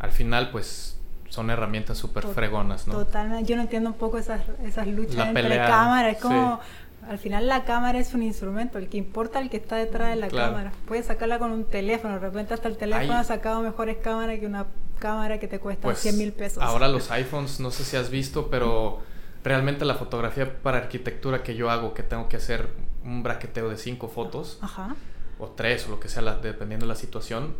[0.00, 0.99] al final pues
[1.30, 2.94] son herramientas súper fregonas, ¿no?
[2.94, 3.48] Totalmente.
[3.48, 6.16] Yo no entiendo un poco esas, esas luchas entre cámaras.
[6.16, 6.60] Es como,
[7.08, 10.16] Al final la cámara es un instrumento, el que importa el que está detrás de
[10.16, 10.72] la cámara.
[10.86, 14.46] Puedes sacarla con un teléfono, de repente hasta el teléfono ha sacado mejores cámaras que
[14.46, 14.66] una
[14.98, 16.62] cámara que te cuesta 100 pues, mil pesos.
[16.62, 19.00] Ahora los iPhones, no sé si has visto, pero
[19.44, 22.68] realmente la fotografía para arquitectura que yo hago, que tengo que hacer
[23.04, 24.58] un braqueteo de cinco fotos,
[25.38, 27.54] o tres, o lo que sea, dependiendo de la situación,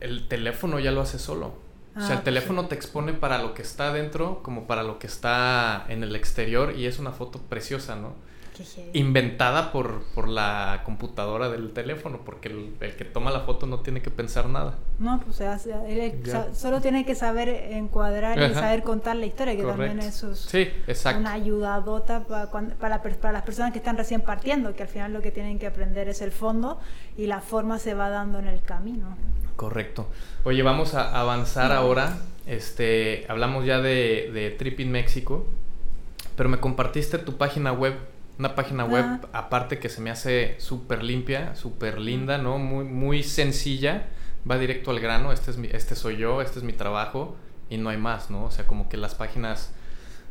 [0.00, 1.69] el teléfono ya lo hace solo.
[1.96, 4.98] O sea, el ah, teléfono te expone para lo que está dentro como para lo
[4.98, 8.14] que está en el exterior y es una foto preciosa, ¿no?
[8.92, 14.02] inventada por, por la computadora del teléfono, porque el, que toma la foto no tiene
[14.02, 14.74] que pensar nada.
[14.98, 16.22] No, pues él
[16.52, 20.68] solo tiene que saber encuadrar y saber contar la historia, que también eso es sí,
[21.16, 25.22] una ayudadota para, para, para, las personas que están recién partiendo, que al final lo
[25.22, 26.78] que tienen que aprender es el fondo
[27.16, 29.16] y la forma se va dando en el camino.
[29.60, 30.08] Correcto.
[30.44, 32.16] Oye, vamos a avanzar ahora.
[32.46, 35.46] Este, hablamos ya de, de Trip in México,
[36.34, 37.92] pero me compartiste tu página web
[38.38, 42.56] una página web aparte que se me hace súper limpia, súper linda, ¿no?
[42.56, 44.08] Muy, muy sencilla,
[44.50, 47.36] va directo al grano, este, es mi, este soy yo, este es mi trabajo
[47.68, 48.44] y no hay más, ¿no?
[48.44, 49.74] O sea, como que las páginas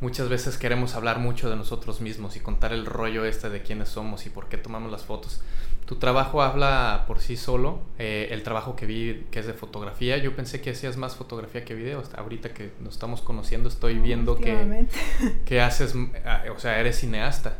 [0.02, 3.90] muchas veces queremos hablar mucho de nosotros mismos y contar el rollo este de quiénes
[3.90, 5.42] somos y por qué tomamos las fotos.
[5.90, 10.18] Tu trabajo habla por sí solo, eh, el trabajo que vi que es de fotografía,
[10.18, 14.36] yo pensé que hacías más fotografía que video, ahorita que nos estamos conociendo estoy viendo
[14.36, 14.86] que,
[15.46, 17.58] que haces, ah, o sea, eres cineasta.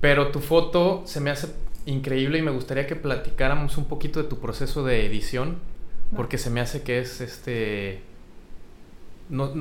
[0.00, 1.48] Pero tu foto se me hace
[1.84, 5.58] increíble y me gustaría que platicáramos un poquito de tu proceso de edición,
[6.16, 8.00] porque se me hace que es este...
[9.28, 9.52] No,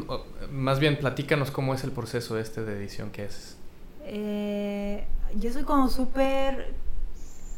[0.50, 3.58] más bien, platícanos cómo es el proceso este de edición que es.
[4.06, 5.04] Eh,
[5.36, 6.82] yo soy como súper...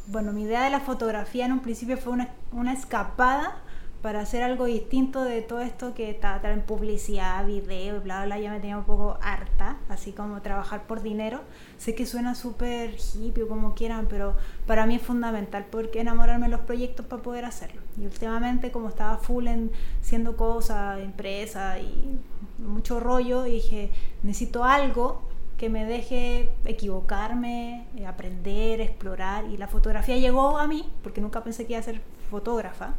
[0.07, 3.57] Bueno, mi idea de la fotografía en un principio fue una, escapada
[4.03, 8.51] para hacer algo distinto de todo esto que está en publicidad, video, bla, bla, ya
[8.51, 11.41] me tenía un poco harta, así como trabajar por dinero.
[11.79, 14.35] Sé que suena súper hippie o como quieran, pero
[14.67, 17.81] para mí es fundamental porque enamorarme de los proyectos para poder hacerlo.
[17.99, 22.19] Y últimamente como estaba full en siendo cosas, empresa y
[22.59, 23.89] mucho rollo, dije,
[24.21, 25.23] necesito algo
[25.57, 29.45] que me deje equivocarme, eh, aprender, explorar.
[29.45, 32.95] Y la fotografía llegó a mí, porque nunca pensé que iba a ser fotógrafa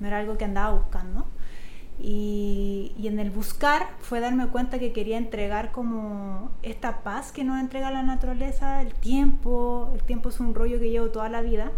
[0.00, 1.26] no era algo que andaba buscando.
[1.98, 7.42] Y, y, en el buscar fue darme cuenta que quería entregar como esta paz que
[7.42, 11.40] nos entrega la naturaleza, el tiempo, el tiempo es un rollo que llevo toda la
[11.40, 11.72] vida,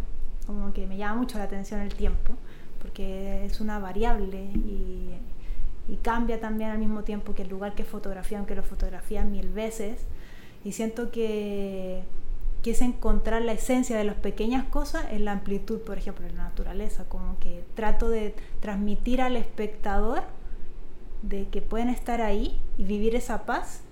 [0.45, 2.33] como que me llama mucho la atención el tiempo,
[2.83, 5.11] porque es una variable y,
[5.89, 9.49] y cambia también al mismo tiempo que el lugar que fotografía, aunque lo fotografía mil
[9.49, 10.07] veces,
[10.65, 12.03] y siento que
[12.63, 16.37] que es encontrar la esencia de las pequeñas cosas en la amplitud, por ejemplo, en
[16.37, 20.23] la naturaleza, como que trato de transmitir al espectador
[21.23, 23.83] de que pueden estar ahí y vivir esa paz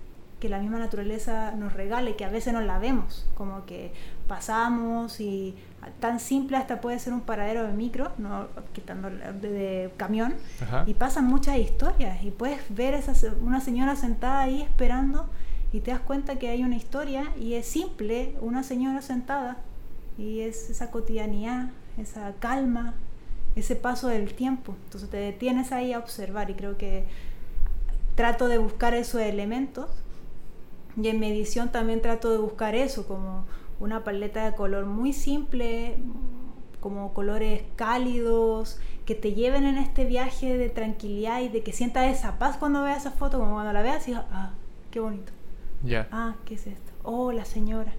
[0.41, 3.93] que la misma naturaleza nos regala y que a veces no la vemos, como que
[4.27, 5.55] pasamos y
[6.01, 10.35] tan simple hasta puede ser un paradero de micro, no quitando de, camión,
[10.87, 15.29] y pasan muchas historias y puedes ver esa, una señora sentada ahí esperando
[15.72, 19.59] y te das cuenta que hay una historia y es simple, una señora sentada
[20.18, 22.94] y es esa cotidianidad, esa calma,
[23.57, 24.77] ese paso del tiempo.
[24.85, 27.05] Entonces te detienes ahí a observar y creo que
[28.14, 29.90] trato de buscar esos elementos
[31.01, 33.44] y en mi edición también trato de buscar eso como
[33.81, 35.99] una paleta de color muy simple,
[36.81, 42.17] como colores cálidos, que te lleven en este viaje de tranquilidad y de que sientas
[42.17, 44.53] esa paz cuando veas esa foto, como cuando la veas y ah,
[44.91, 45.33] qué bonito.
[46.11, 46.93] Ah, ¿qué es esto?
[47.03, 47.93] Oh, la señora.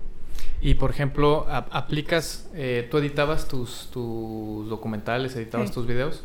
[0.62, 6.24] Y por ejemplo, aplicas, eh, tú editabas tus, tus documentales, editabas tus videos.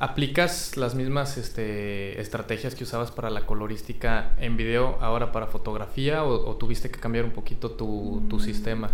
[0.00, 6.22] ¿Aplicas las mismas este, estrategias que usabas para la colorística en video ahora para fotografía
[6.24, 8.40] o, tuviste que cambiar un poquito tu, tu, mm.
[8.40, 8.90] sistema?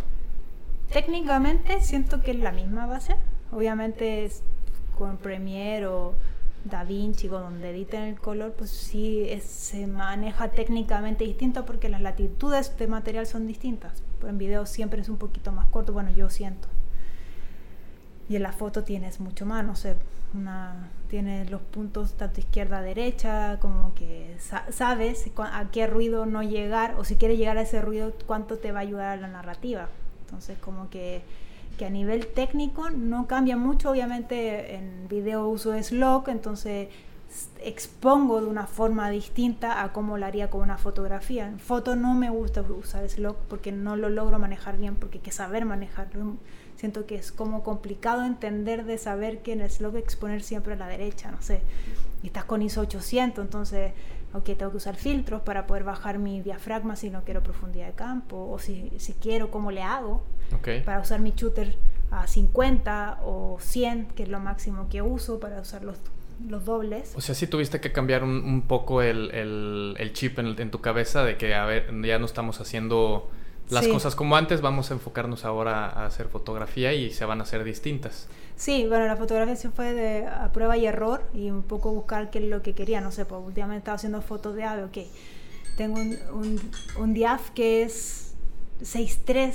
[0.90, 3.16] Técnicamente siento que es la misma base.
[3.52, 4.30] Obviamente
[4.96, 6.14] con Premiere o
[6.64, 12.78] Da Vinci, donde editen el color, pues sí se maneja técnicamente distinto porque las latitudes
[12.78, 14.02] de material son distintas.
[14.20, 16.68] Pero en video siempre es un poquito más corto, bueno, yo siento.
[18.28, 19.96] Y en la foto tienes mucho más, no sé,
[20.34, 24.36] una, tienes los puntos tanto izquierda derecha, como que
[24.70, 28.72] sabes a qué ruido no llegar, o si quieres llegar a ese ruido, cuánto te
[28.72, 29.88] va a ayudar a la narrativa.
[30.24, 31.22] Entonces, como que
[31.76, 36.88] que a nivel técnico no cambia mucho, obviamente en video uso slog, entonces
[37.60, 41.46] expongo de una forma distinta a cómo lo haría con una fotografía.
[41.46, 45.24] En foto no me gusta usar slog porque no lo logro manejar bien, porque hay
[45.24, 46.36] que saber manejarlo.
[46.84, 50.76] Siento que es como complicado entender de saber que en el slog exponer siempre a
[50.76, 51.62] la derecha, no sé.
[52.22, 53.92] Y estás con ISO 800, entonces
[54.34, 57.94] ok, tengo que usar filtros para poder bajar mi diafragma si no quiero profundidad de
[57.94, 60.22] campo, o si, si quiero, ¿cómo le hago?
[60.84, 61.74] Para usar mi shooter
[62.10, 65.96] a 50 o 100, que es lo máximo que uso para usar los,
[66.46, 67.14] los dobles.
[67.16, 70.70] O sea, sí tuviste que cambiar un, un poco el, el, el chip en, en,
[70.70, 73.30] tu cabeza de que, a ver, ya no estamos haciendo
[73.70, 77.44] las cosas como antes, vamos a enfocarnos ahora a hacer fotografía y se van a
[77.44, 78.28] hacer distintas.
[78.56, 82.30] Sí, bueno, la fotografía sí fue de a prueba y error y un poco buscar
[82.30, 84.98] qué es lo que quería, no sé, pues últimamente estaba haciendo fotos de ave, ok,
[85.76, 86.60] tengo un, un,
[86.98, 88.34] un diaf que es
[88.82, 89.54] 6.3,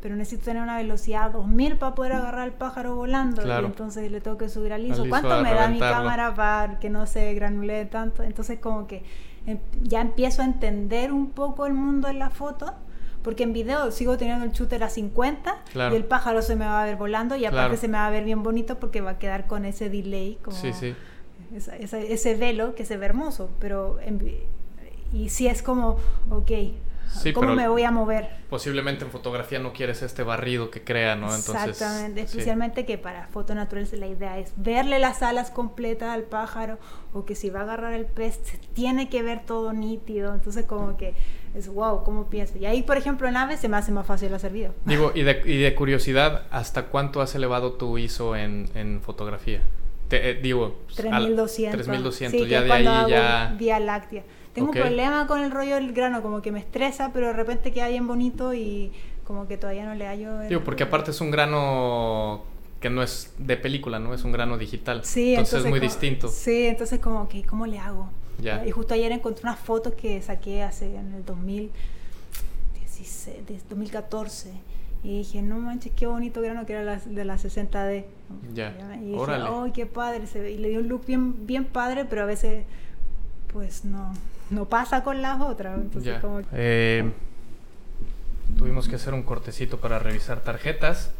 [0.00, 4.20] pero necesito tener una velocidad 2000 para poder agarrar al pájaro volando y entonces le
[4.20, 5.08] tengo que subir al ISO.
[5.08, 8.22] ¿Cuánto me da mi cámara para que no se granule tanto?
[8.22, 9.02] Entonces como que
[9.46, 12.74] em, ya empiezo a entender un poco el mundo en la foto
[13.22, 16.82] porque en video sigo teniendo el shooter a 50 y el pájaro se me va
[16.82, 19.18] a ver volando y aparte se me va a ver bien bonito porque va a
[19.18, 23.98] quedar con ese delay, como ese velo que se ve hermoso, pero
[25.12, 25.96] y si es como,
[26.30, 26.50] ok,
[27.34, 28.28] ¿cómo me voy a mover?
[28.50, 31.34] Posiblemente en fotografía no quieres este barrido que crea, ¿no?
[31.34, 36.22] Entonces, Exactamente, especialmente que para foto naturales la idea es verle las alas completas al
[36.22, 36.78] pájaro
[37.12, 38.40] o que si va a agarrar el pez
[38.74, 41.14] tiene que ver todo nítido, entonces como que
[41.54, 42.58] es wow, ¿cómo pienso?
[42.58, 44.74] Y ahí, por ejemplo, en aves se me hace más fácil hacer video.
[44.84, 49.62] Digo, y de, y de curiosidad, ¿hasta cuánto has elevado tu ISO en, en fotografía?
[50.08, 51.84] Te, eh, digo, 3200.
[51.84, 53.54] 3200, sí, ya de ahí ya.
[53.58, 54.24] Vía láctea.
[54.54, 57.72] Tengo un problema con el rollo del grano, como que me estresa, pero de repente
[57.72, 58.92] queda bien bonito y
[59.24, 60.40] como que todavía no le hallo.
[60.40, 62.42] Digo, porque aparte es un grano
[62.80, 64.14] que no es de película, ¿no?
[64.14, 65.04] Es un grano digital.
[65.04, 66.28] Sí, entonces, es muy distinto.
[66.28, 68.08] Sí, entonces como que, ¿cómo le hago?
[68.64, 74.52] Y justo ayer encontré unas fotos que saqué hace en el 2016, 2014.
[75.02, 78.04] Y dije, no manches, qué bonito grano que era la, de la 60D.
[78.54, 78.74] Ya.
[79.00, 80.26] Y dije, ¡ay, qué padre!
[80.26, 82.64] Se Y le dio un look bien, bien padre, pero a veces,
[83.52, 84.12] pues no,
[84.50, 85.78] no pasa con las otras.
[85.78, 86.40] Entonces, como...
[86.52, 87.10] eh,
[88.56, 91.10] tuvimos que hacer un cortecito para revisar tarjetas.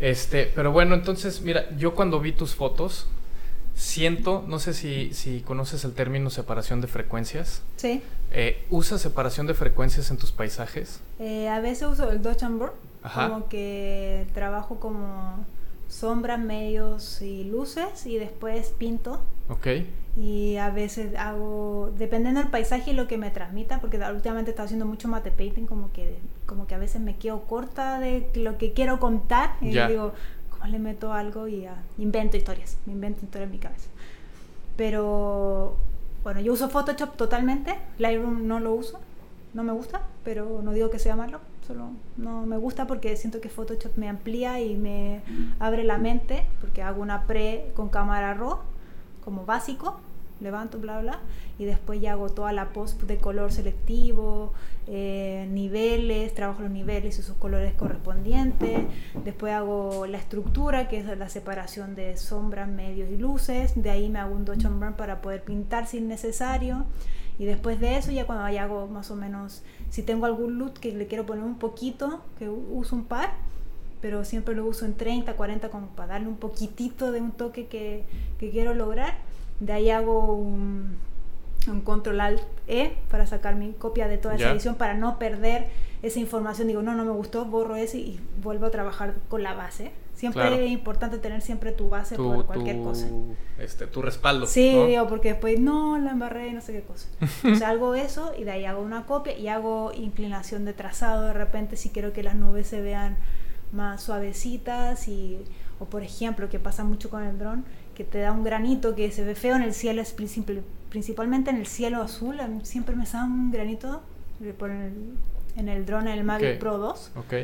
[0.00, 3.06] Este, pero bueno, entonces, mira, yo cuando vi tus fotos,
[3.74, 7.62] siento, no sé si, si conoces el término separación de frecuencias.
[7.76, 8.02] Sí.
[8.30, 11.00] Eh, ¿Usas separación de frecuencias en tus paisajes?
[11.18, 15.44] Eh, a veces uso el Burn, como que trabajo como
[15.88, 19.20] sombras, medios y luces y después pinto.
[19.48, 19.66] Ok.
[20.16, 24.66] Y a veces hago, dependiendo del paisaje y lo que me transmita, porque últimamente estoy
[24.66, 28.56] haciendo mucho mate painting, como que, como que a veces me quedo corta de lo
[28.56, 30.12] que quiero contar y digo,
[30.68, 31.66] le meto algo y
[31.98, 33.88] invento historias, me invento historias en mi cabeza.
[34.76, 35.76] Pero
[36.22, 39.00] bueno, yo uso Photoshop totalmente, Lightroom no lo uso,
[39.52, 43.40] no me gusta, pero no digo que sea malo, solo no me gusta porque siento
[43.40, 45.22] que Photoshop me amplía y me
[45.58, 48.58] abre la mente, porque hago una pre con cámara RAW
[49.24, 50.00] como básico
[50.40, 51.20] levanto, bla, bla,
[51.58, 54.52] y después ya hago toda la post de color selectivo,
[54.86, 58.80] eh, niveles, trabajo los niveles y sus colores correspondientes,
[59.24, 64.08] después hago la estructura, que es la separación de sombras, medios y luces, de ahí
[64.08, 66.84] me hago un dodge and burn para poder pintar si es necesario,
[67.38, 70.74] y después de eso ya cuando ya hago más o menos, si tengo algún look
[70.74, 73.32] que le quiero poner un poquito, que uso un par,
[74.04, 77.68] pero siempre lo uso en 30, 40 como para darle un poquitito de un toque
[77.68, 78.04] que,
[78.38, 79.14] que quiero lograr
[79.60, 80.98] de ahí hago un,
[81.84, 85.68] control alt E para sacar mi copia de toda esa edición para no perder
[86.02, 86.68] esa información.
[86.68, 89.92] Digo, no, no me gustó, borro ese y vuelvo a trabajar con la base.
[90.12, 93.06] Siempre es importante tener siempre tu base por cualquier cosa.
[93.58, 94.46] Este, tu respaldo.
[94.46, 97.08] Sí, digo, porque después no, la embarré, no sé qué cosa.
[97.56, 101.32] sea, hago eso y de ahí hago una copia y hago inclinación de trazado de
[101.32, 103.16] repente si quiero que las nubes se vean
[103.74, 105.38] más suavecitas y,
[105.78, 109.10] o por ejemplo, que pasa mucho con el dron, que te da un granito que
[109.10, 110.14] se ve feo en el cielo, es
[110.88, 114.02] principalmente en el cielo azul, siempre me sale un granito
[114.40, 117.12] en el drone, en el Mavic Pro 2.
[117.16, 117.34] Ok.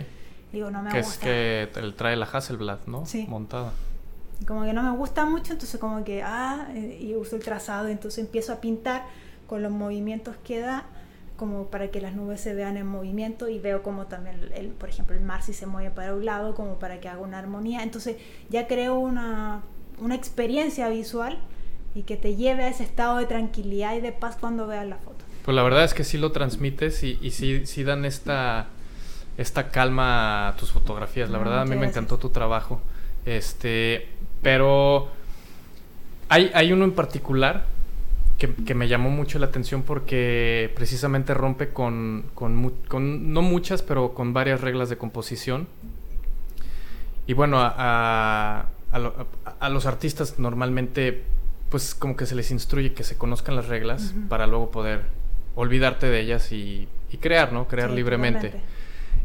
[0.52, 1.14] Digo, no me que gusta.
[1.14, 3.06] Es que él trae la Hasselblad, ¿no?
[3.06, 3.26] Sí.
[3.28, 3.72] Montada.
[4.46, 7.88] Como que no me gusta mucho, entonces como que, ah, eh, y uso el trazado,
[7.88, 9.04] entonces empiezo a pintar
[9.46, 10.84] con los movimientos que da
[11.40, 14.90] como para que las nubes se vean en movimiento y veo como también, el, por
[14.90, 17.82] ejemplo, el mar si se mueve para un lado, como para que haga una armonía.
[17.82, 18.18] Entonces
[18.50, 19.62] ya creo una
[20.00, 21.38] una experiencia visual
[21.94, 24.96] y que te lleve a ese estado de tranquilidad y de paz cuando veas la
[24.96, 25.24] foto.
[25.44, 28.68] Pues la verdad es que sí lo transmites y, y sí, sí, dan esta,
[29.38, 31.30] esta calma a tus fotografías.
[31.30, 32.80] La ah, verdad a mí me encantó tu trabajo.
[33.26, 34.08] Este,
[34.42, 35.08] pero
[36.28, 37.64] hay, hay uno en particular
[38.40, 43.82] que, que, me llamó mucho la atención porque precisamente rompe con, con, con, no muchas,
[43.82, 45.68] pero con varias reglas de composición.
[47.26, 51.22] Y bueno, a, a, los artistas normalmente
[51.68, 55.02] pues como que se les instruye que se conozcan las reglas para luego poder
[55.54, 56.88] olvidarte de ellas y,
[57.20, 57.68] crear, ¿no?
[57.68, 58.54] Crear libremente.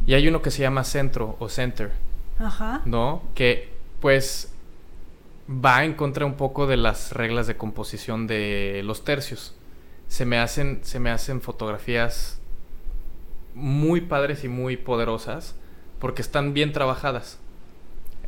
[0.06, 1.92] Y hay uno que se llama centro o center,
[2.38, 2.82] Ajá.
[2.84, 3.24] ¿no?
[3.34, 3.70] Que
[4.02, 4.54] pues
[5.50, 9.56] va en contra un poco de las reglas de composición de los tercios.
[10.08, 12.40] Se me hacen, se me hacen fotografías
[13.54, 15.56] muy padres y muy poderosas
[16.00, 17.40] porque están bien trabajadas.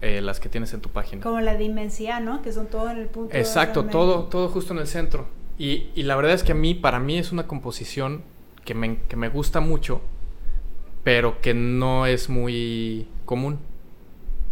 [0.02, 1.24] Eh, las que tienes en tu página.
[1.24, 2.44] Como la dimensión, ¿no?
[2.44, 3.36] Que son todo en el punto.
[3.36, 5.26] Exacto, todo, todo justo en el centro.
[5.58, 8.22] Y, y, la verdad es que a mí, para mí es una composición
[8.64, 10.02] que me, que me gusta mucho,
[11.04, 13.58] pero que no es muy común.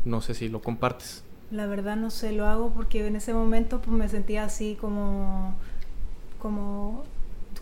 [0.04, 1.25] No sé si lo compartes.
[1.52, 5.56] La verdad no sé, lo hago porque en ese momento pues, me sentía así como,
[6.40, 7.04] como,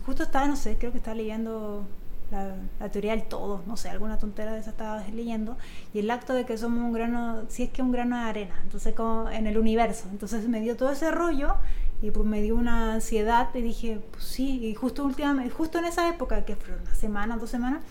[0.06, 1.84] justo estaba, no sé, creo que estaba leyendo
[2.30, 5.56] la, teoría del todo, no sé, alguna tontera de esa estaba leyendo,
[5.92, 8.54] y el acto de que somos un grano, si es que un grano de arena,
[8.62, 11.54] entonces como en el universo, entonces me dio todo ese rollo
[12.02, 15.86] y pues me dio una ansiedad y dije, pues sí, y justo últimamente, justo en
[15.86, 17.82] esa época, que fue una semana, dos semanas,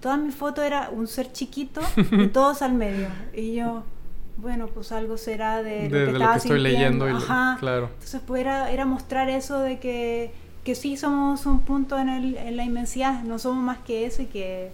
[0.00, 1.80] toda mi foto era un ser chiquito
[2.12, 3.84] y todos al medio, y yo
[4.40, 7.08] bueno, pues algo será de, lo que, estoy leyendo.
[7.08, 7.14] Y
[7.58, 7.90] claro.
[7.94, 10.32] Entonces, pues era, era mostrar eso de que
[10.64, 14.22] que sí somos un punto en, el, en la inmensidad, no somos más que eso
[14.22, 14.70] y que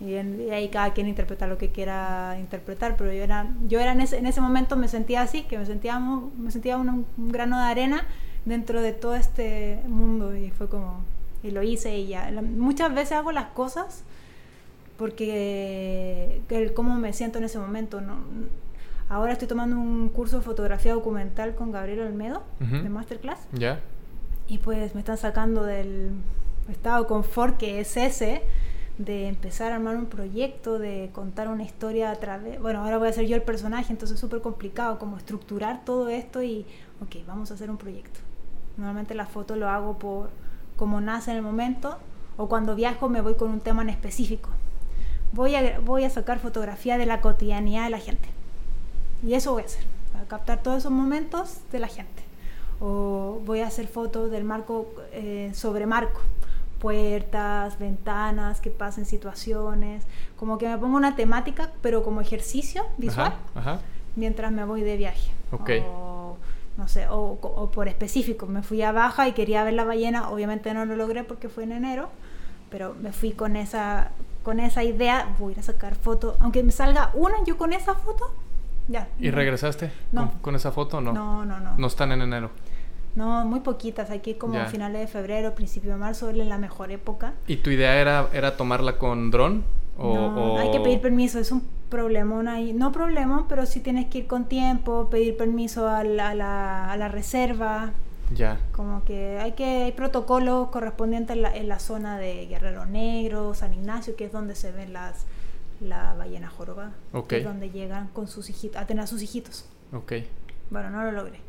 [0.00, 4.00] y, ahí cada quien interpreta lo que quiera interpretar, pero yo era, yo era en,
[4.00, 7.64] ese, en ese momento me sentía así, que me sentía, me sentía un, grano de
[7.64, 8.06] arena
[8.44, 11.00] dentro de todo este mundo y fue como,
[11.42, 12.30] y lo hice y ya.
[12.42, 14.04] muchas veces hago las cosas
[14.98, 18.16] porque el cómo me siento en ese momento, no,
[19.08, 23.46] Ahora estoy tomando un curso de fotografía documental con Gabriel Olmedo, de Masterclass.
[23.52, 23.80] Ya
[24.48, 26.12] y pues me están sacando del
[26.68, 28.42] estado de confort que es ese
[28.98, 33.08] de empezar a armar un proyecto, de contar una historia a través, bueno, ahora voy
[33.08, 36.64] a ser yo el personaje, entonces es súper complicado como estructurar todo esto y,
[37.02, 38.20] ok, vamos a hacer un proyecto.
[38.78, 40.30] Normalmente la foto lo hago por
[40.76, 41.98] como nace en el momento
[42.38, 44.48] o cuando viajo me voy con un tema en específico.
[45.32, 48.28] Voy a, voy a sacar fotografía de la cotidianidad de la gente.
[49.22, 52.22] Y eso voy a hacer, para captar todos esos momentos de la gente.
[52.80, 56.20] O voy a hacer fotos del marco eh, sobre marco,
[56.78, 60.04] puertas, ventanas, que pasen situaciones,
[60.36, 63.34] como que me pongo una temática, pero como ejercicio visual,
[64.14, 65.30] mientras me voy de viaje.
[65.50, 66.36] O,
[66.76, 70.72] no sé, o, por específico, me fui a Baja y quería ver la ballena, obviamente
[70.74, 72.10] no lo logré porque fue en enero,
[72.70, 74.10] pero me fui con esa,
[74.42, 77.94] con esa idea, voy a a sacar fotos, aunque me salga una, yo con esa
[77.94, 78.34] foto,
[78.88, 79.08] ya.
[79.18, 80.32] ¿Y regresaste no.
[80.42, 81.12] con, esa foto o no?
[81.12, 81.76] No, no, no.
[81.76, 82.50] No están en enero.
[83.16, 84.10] No, muy poquitas.
[84.10, 87.32] Aquí como a finales de febrero, principio de marzo, es la mejor época.
[87.46, 89.64] ¿Y tu idea era, era tomarla con dron?
[89.98, 92.74] O, no, hay que pedir permiso, es un problemón ahí.
[92.74, 97.08] No problema, pero sí tienes que ir con tiempo, pedir permiso a la, a la,
[97.08, 97.92] reserva.
[98.34, 98.60] Ya.
[98.72, 103.54] Como que hay que hay protocolos correspondientes en la, en la zona de Guerrero Negro,
[103.54, 105.24] San Ignacio, que es donde se ven las
[105.80, 106.92] la ballena joroba.
[107.12, 107.40] Okay.
[107.40, 109.66] es donde llegan con sus hijitos, a tener a sus hijitos.
[109.92, 110.12] Ok.
[110.70, 111.40] Bueno, no lo logré.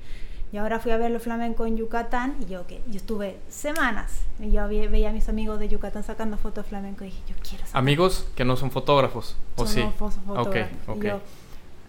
[0.51, 4.21] Y ahora fui a ver los flamencos en Yucatán y yo que yo estuve semanas
[4.39, 7.35] y yo veía a mis amigos de Yucatán sacando fotos de flamenco y dije, yo
[7.41, 7.79] quiero sacar.
[7.79, 9.81] Amigos que no son fotógrafos, ¿o sí?
[10.27, 10.55] Ok,
[10.87, 11.03] ok.
[11.03, 11.19] Y yo,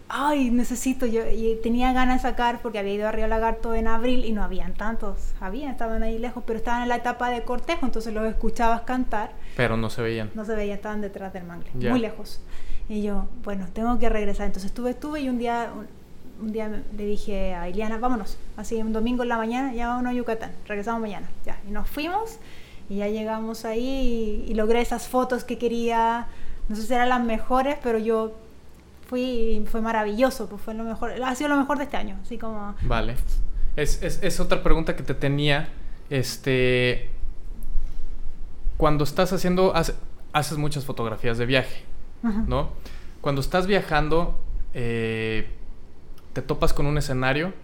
[0.09, 3.89] ay, necesito, yo y tenía ganas de sacar porque había ido a Río Lagarto en
[3.89, 7.43] abril y no habían tantos, habían, estaban ahí lejos, pero estaban en la etapa de
[7.43, 9.33] cortejo, entonces los escuchabas cantar.
[9.57, 10.31] Pero no se veían.
[10.35, 12.41] No se veían, estaban detrás del mangle, muy lejos.
[12.89, 14.47] Y yo, bueno, tengo que regresar.
[14.47, 15.71] Entonces estuve, estuve y un día,
[16.41, 20.13] un día le dije a Iliana, vámonos, así un domingo en la mañana, ya vámonos
[20.13, 22.39] a Yucatán, regresamos mañana, ya, y nos fuimos
[22.89, 26.27] y ya llegamos ahí y, logré esas fotos que quería,
[26.69, 28.33] no sé si eran las mejores, pero yo
[29.09, 32.39] fui fue maravilloso, pues fue lo mejor, ha sido lo mejor de este año, así
[32.39, 32.75] como...
[32.83, 33.17] Vale,
[33.75, 35.71] es, es, es otra pregunta que te tenía,
[36.11, 37.11] este,
[38.77, 41.85] cuando estás haciendo, haces muchas fotografías de viaje,
[42.47, 42.71] ¿no?
[43.23, 44.39] Cuando estás viajando,
[44.75, 45.49] eh,
[46.35, 47.55] te topas con un escenario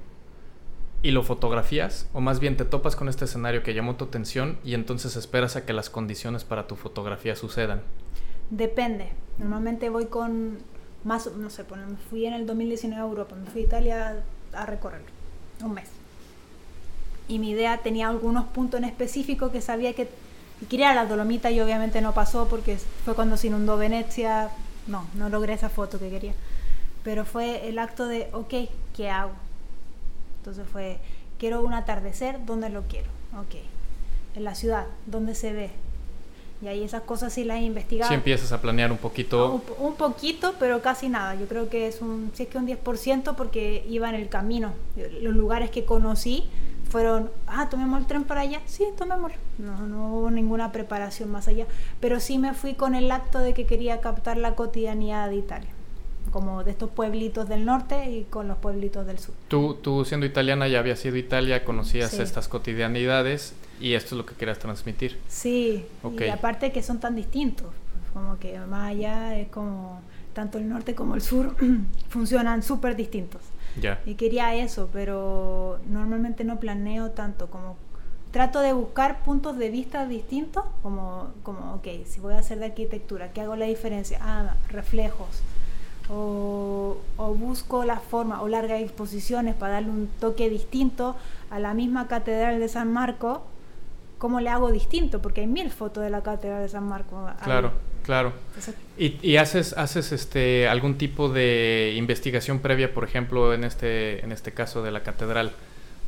[1.02, 4.58] y lo fotografías, o más bien te topas con este escenario que llamó tu atención
[4.64, 7.82] y entonces esperas a que las condiciones para tu fotografía sucedan.
[8.50, 9.12] Depende.
[9.38, 10.58] Normalmente voy con
[11.04, 14.16] más, no sé, me fui en el 2019 a Europa, me fui a Italia
[14.52, 15.02] a recorrer
[15.62, 15.88] un mes.
[17.28, 20.08] Y mi idea tenía algunos puntos en específico que sabía que
[20.68, 24.50] quería la Dolomita y obviamente no pasó porque fue cuando se inundó Venecia.
[24.86, 26.34] No, no logré esa foto que quería
[27.04, 28.54] pero fue el acto de, ok,
[28.96, 29.32] ¿qué hago?
[30.38, 30.98] Entonces fue,
[31.38, 33.08] quiero un atardecer, ¿dónde lo quiero?
[33.38, 33.56] Ok,
[34.34, 35.70] en la ciudad, ¿dónde se ve?
[36.64, 38.08] Y ahí esas cosas sí las he investigado.
[38.08, 39.60] Sí empiezas a planear un poquito.
[39.78, 41.34] Un, poquito, pero casi nada.
[41.34, 44.72] Yo creo que es un, si es que un 10% porque iba en el camino.
[45.20, 46.44] Los lugares que conocí
[46.88, 49.36] fueron, ah, tomemos el tren para allá, sí, tomémoslo.
[49.58, 51.66] No, no hubo ninguna preparación más allá,
[52.00, 55.70] pero sí me fui con el acto de que quería captar la cotidianidad de Italia
[56.34, 59.36] como de estos pueblitos del norte y con los pueblitos del sur.
[59.46, 64.18] Tú, tú siendo italiana ya habías ido a Italia, conocías estas cotidianidades y esto es
[64.18, 65.16] lo que querías transmitir.
[65.28, 67.68] Sí, y aparte que son tan distintos,
[68.12, 70.00] como que más allá es como
[70.32, 71.54] tanto el norte como el sur
[72.08, 73.40] funcionan súper distintos.
[73.80, 74.00] Ya.
[74.04, 77.76] Y quería eso, pero normalmente no planeo tanto como
[78.32, 82.64] trato de buscar puntos de vista distintos, como, como, ok, si voy a hacer de
[82.64, 84.18] arquitectura, ¿qué hago la diferencia?
[84.20, 85.28] Ah, reflejos,
[86.08, 86.96] o,
[87.38, 91.16] busco la forma o largas exposiciones para darle un toque distinto
[91.50, 93.44] a la misma catedral de San Marco,
[94.18, 95.20] ¿cómo le hago distinto?
[95.20, 97.28] Porque hay mil fotos de la catedral de San Marco.
[97.42, 98.32] Claro, claro.
[98.98, 104.32] ¿Y, ¿Y, haces, haces este, algún tipo de investigación previa, por ejemplo, en este, en
[104.32, 105.52] este caso de la catedral?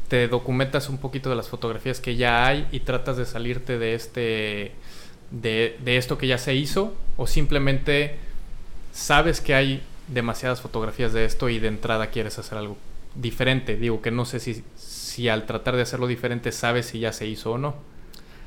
[0.08, 3.94] ¿Te documentas un poquito de las fotografías que ya hay y tratas de salirte de
[3.94, 4.72] este...
[5.32, 8.16] De, de esto que ya se hizo o simplemente
[8.96, 12.76] sabes que hay demasiadas fotografías de esto y de entrada quieres hacer algo
[13.14, 13.76] diferente.
[13.76, 17.26] Digo que no sé si, si al tratar de hacerlo diferente sabes si ya se
[17.26, 17.74] hizo o no.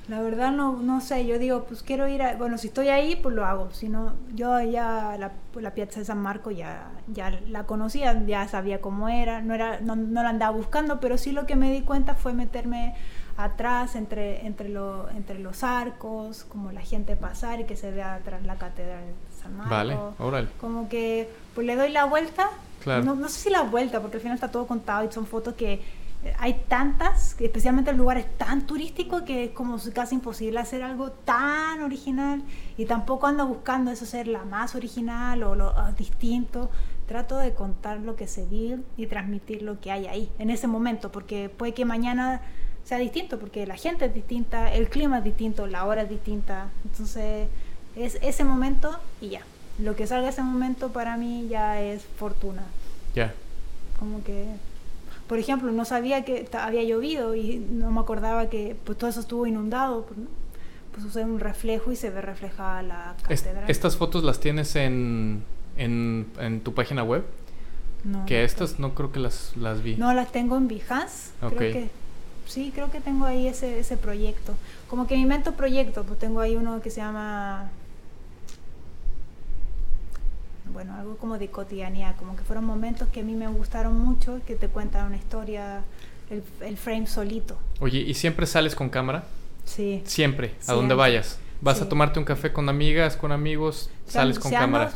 [0.08, 3.16] La verdad no, no sé, yo digo, pues quiero ir a, bueno, si estoy ahí,
[3.16, 7.30] pues lo hago, si no, yo ya la, la Piazza de San Marco ya, ya
[7.48, 11.32] la conocía, ya sabía cómo era, no, era no, no la andaba buscando, pero sí
[11.32, 12.96] lo que me di cuenta fue meterme
[13.38, 18.16] atrás entre, entre, lo, entre los arcos, como la gente pasar y que se vea
[18.16, 19.04] atrás la catedral
[19.70, 19.98] Vale,
[20.60, 22.50] Como que pues le doy la vuelta.
[22.86, 25.54] No, no, sé si la vuelta, porque al final está todo contado y son fotos
[25.56, 25.82] que
[26.24, 30.60] eh, hay tantas, que especialmente el lugar es tan turístico que es como casi imposible
[30.60, 32.42] hacer algo tan original
[32.78, 36.70] y tampoco ando buscando eso ser la más original o lo ah, distinto.
[37.06, 40.68] Trato de contar lo que se vive y transmitir lo que hay ahí en ese
[40.68, 42.42] momento, porque puede que mañana
[42.84, 46.70] sea distinto, porque la gente es distinta, el clima es distinto, la hora es distinta.
[46.86, 47.48] Entonces
[48.06, 49.42] es ese momento y ya.
[49.80, 52.64] Lo que salga ese momento para mí ya es fortuna.
[53.16, 53.34] Ya.
[53.98, 54.46] Como que,
[55.28, 59.22] por ejemplo, no sabía que había llovido y no me acordaba que pues todo eso
[59.22, 60.06] estuvo inundado.
[60.06, 60.20] Pues,
[60.92, 63.70] pues usé un reflejo y se ve reflejada la catedral.
[63.70, 65.44] ¿Estas fotos las tienes en,
[65.78, 67.24] en, en tu página web?
[68.04, 68.26] No.
[68.26, 69.96] Que estas no creo que las, las vi.
[69.96, 71.32] No, las tengo en Behance.
[71.40, 71.90] Creo que
[72.48, 74.56] sí, creo que tengo ahí ese, ese proyecto.
[74.90, 77.70] Como que invento proyectos, pues tengo ahí uno que se llama
[80.74, 84.42] bueno, algo como de cotidianidad, como que fueron momentos que a mí me gustaron mucho,
[84.46, 85.84] que te cuentan una historia,
[86.30, 87.58] el, frame solito.
[87.80, 89.24] Oye, ¿y siempre sales con cámara?
[89.66, 90.02] Sí.
[90.06, 91.40] Siempre, a donde vayas.
[91.62, 93.90] ¿Vas a tomarte un café con amigas, con amigos?
[94.08, 94.94] ¿Sales con cámara?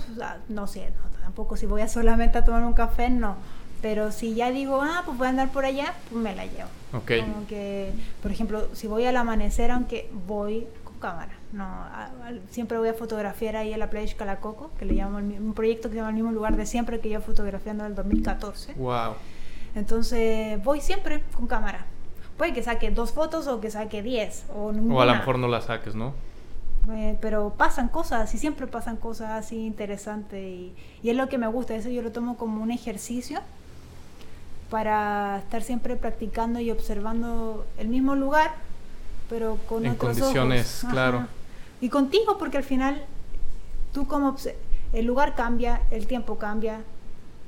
[0.47, 0.89] no sé,
[1.21, 3.36] tampoco si voy a solamente a tomar un café, no.
[3.82, 6.69] Pero si ya digo, ah, pues voy a andar por allá, pues me la llevo.
[6.93, 7.11] Ok.
[7.19, 10.67] Como que, por ejemplo, si voy al amanecer, aunque voy
[11.04, 11.34] cámara.
[11.51, 11.68] No,
[12.49, 15.89] siempre voy a fotografiar ahí en la playa de Calacoco, que le llamo un proyecto
[15.89, 18.76] que se llama el mismo lugar de siempre que yo fotografiando en el 2014.
[18.76, 19.16] Wow.
[19.76, 21.86] Entonces voy siempre con cámara.
[22.38, 25.49] Puede que saque dos fotos o que saque diez o O a lo mejor no
[25.49, 26.14] las saques, ¿no?
[26.93, 31.38] Eh, pero pasan cosas y siempre pasan cosas así interesantes y, y es lo que
[31.38, 33.39] me gusta, eso yo lo tomo como un ejercicio
[34.70, 38.51] para estar siempre practicando y observando el mismo lugar
[39.34, 41.25] pero con en condiciones, claro.
[41.81, 43.03] Y contigo, porque al final
[43.91, 44.36] tú como
[44.93, 46.81] el lugar cambia, el tiempo cambia,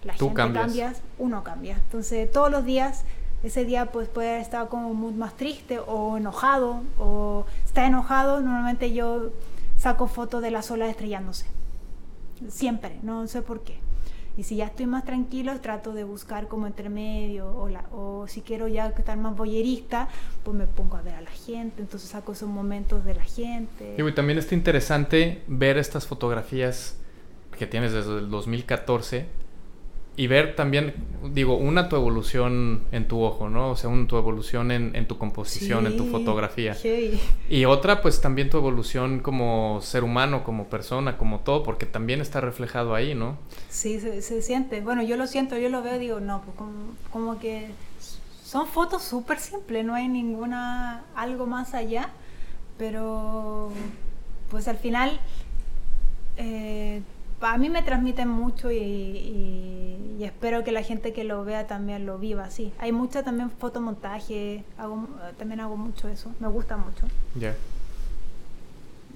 [0.04, 1.76] la gente cambia, uno cambia.
[1.76, 3.04] Entonces todos los días,
[3.44, 8.92] ese día pues puede estar como muy más triste o enojado o está enojado, normalmente
[8.92, 9.30] yo
[9.78, 11.46] saco fotos de las olas estrellándose.
[12.50, 13.78] Siempre, no sé por qué.
[14.38, 18.68] Y si ya estoy más tranquilo, trato de buscar como intermedio, o, o si quiero
[18.68, 20.10] ya estar más boyerista,
[20.44, 23.96] pues me pongo a ver a la gente, entonces saco esos momentos de la gente.
[23.98, 26.98] Y también está interesante ver estas fotografías
[27.58, 29.45] que tienes desde el 2014
[30.18, 30.94] y ver también,
[31.34, 33.72] digo, una tu evolución en tu ojo, ¿no?
[33.72, 36.78] O sea, una tu evolución en, tu composición, en tu fotografía.
[37.50, 42.22] Y otra, pues también tu evolución como ser humano, como persona, como todo, porque también
[42.22, 43.38] está reflejado ahí, ¿no?
[43.70, 44.80] Sí, se, siente.
[44.80, 47.68] Bueno, yo lo siento, yo lo veo, digo, no, pues como, como que
[48.42, 52.10] son fotos súper simples, no hay ninguna, algo más allá,
[52.78, 53.70] pero
[54.50, 55.20] pues al final...
[56.38, 57.02] Eh,
[57.42, 62.18] a mí me transmiten mucho y, espero que la gente que lo vea también lo
[62.18, 62.74] viva así.
[62.80, 65.08] Hay mucha también fotomontaje, hago,
[65.38, 67.06] también hago mucho eso, me gusta mucho.
[67.36, 67.56] Ya.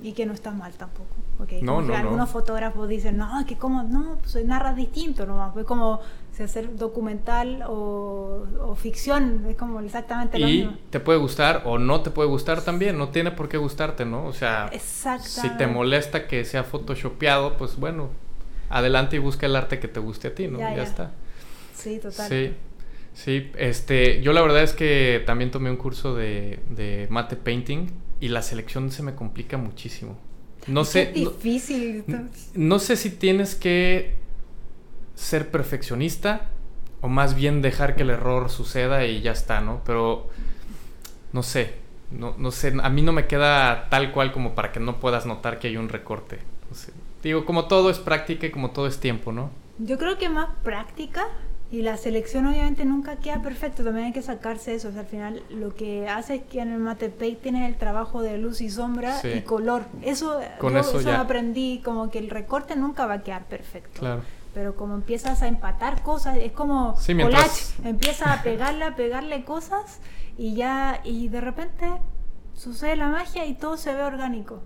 [0.02, 1.16] Y que no está mal tampoco.
[1.38, 5.56] Porque no, algunos fotógrafos dicen, no, que como, no, pues narras distinto nomás.
[5.56, 6.02] Es como
[6.34, 10.72] si hacer documental o, ficción, es como exactamente lo mismo.
[10.72, 14.06] Y te puede gustar o no te puede gustar también, no tiene por qué gustarte,
[14.06, 14.26] ¿no?
[14.26, 14.70] O sea,
[15.20, 18.10] si te molesta que sea photoshopeado, pues bueno,
[18.70, 20.60] adelante y busca el arte que te guste a ti, ¿no?
[20.60, 21.12] Ya, está.
[21.74, 22.30] Sí, total.
[22.30, 22.54] Sí.
[23.14, 27.90] Sí, este, yo la verdad es que también tomé un curso de, de mate painting
[28.20, 30.18] y la selección se me complica muchísimo.
[30.68, 31.12] No sé.
[31.14, 32.04] difícil.
[32.54, 34.16] No, sé si tienes que
[35.16, 36.50] ser perfeccionista
[37.02, 39.82] o más bien dejar que el error suceda y ya está, ¿no?
[39.86, 40.30] Pero
[41.32, 41.76] no sé.
[42.12, 42.74] No, no sé.
[42.82, 45.78] A mí no me queda tal cual como para que no puedas notar que hay
[45.78, 46.40] un recorte.
[47.24, 49.52] Digo, como todo es práctica y como todo es tiempo, ¿no?
[49.78, 51.28] Yo creo que más práctica
[51.72, 54.90] y la selección obviamente nunca queda perfecto, también hay que sacarse eso.
[54.90, 57.78] O sea, al final lo que hace es que en el mate paint tienes el
[57.78, 59.84] trabajo de luz y sombra y color.
[60.02, 64.00] Eso, Con yo eso, aprendí, como que el recorte nunca va a quedar perfecto.
[64.00, 64.24] Claro.
[64.56, 67.76] Pero como empiezas a empatar cosas, es como sí, mientras...
[67.84, 70.00] empieza a pegarle, a pegarle cosas
[70.40, 71.86] y ya, y de repente
[72.56, 74.64] sucede la magia y todo se ve orgánico.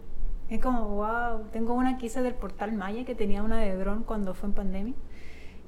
[0.49, 4.03] Es como, wow, tengo una que hice del portal Maya que tenía una de dron
[4.03, 4.93] cuando fue en pandemia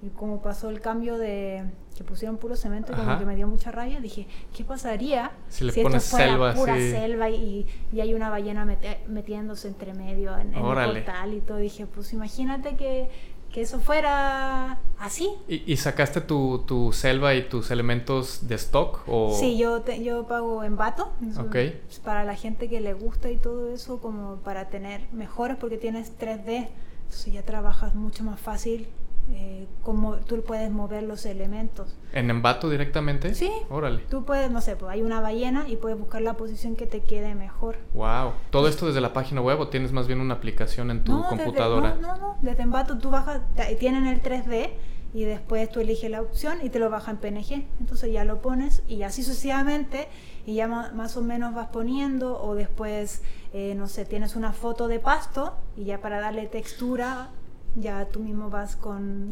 [0.06, 1.64] y como pasó el cambio de
[1.96, 5.64] que pusieron puro cemento y como que me dio mucha rabia, dije, ¿qué pasaría si,
[5.64, 8.66] le esto fuera pura selva y, y, hay una ballena
[9.08, 11.58] metiéndose entre medio en, el portal y todo?
[11.58, 13.10] Dije, pues imagínate que,
[13.50, 15.30] que eso fuera así.
[15.48, 19.00] ¿Y, sacaste tu, tu, selva y tus elementos de stock?
[19.08, 19.34] O...
[19.34, 21.14] Sí, yo, yo pago en vato.
[21.48, 21.82] Okay.
[22.04, 26.12] Para la gente que le gusta y todo eso, como para tener mejores porque tienes
[26.20, 26.68] 3D.
[27.06, 28.90] Entonces ya trabajas mucho más fácil
[29.32, 31.96] eh, cómo tú puedes mover los elementos.
[32.14, 33.34] ¿En embato directamente?
[33.34, 33.52] Sí.
[33.70, 34.02] Órale.
[34.10, 37.02] Tú puedes, no sé, pues hay una ballena y puedes buscar la posición que te
[37.02, 37.78] quede mejor.
[37.94, 38.34] Wow.
[38.52, 41.96] ¿Todo esto desde la página web o tienes más bien una aplicación en tu computadora?
[41.96, 42.38] no, no, no.
[42.42, 43.42] Desde embato tú bajas,
[43.80, 44.72] tienen el 3D
[45.16, 47.66] y después tú eliges la opción y te lo baja en PNG.
[47.80, 50.08] Entonces ya lo pones y así sucesivamente
[50.46, 53.24] y ya más o menos vas poniendo o después,
[53.54, 57.30] eh, no sé, tienes una foto de pasto y ya para darle textura
[57.76, 59.30] ya tú mismo vas con,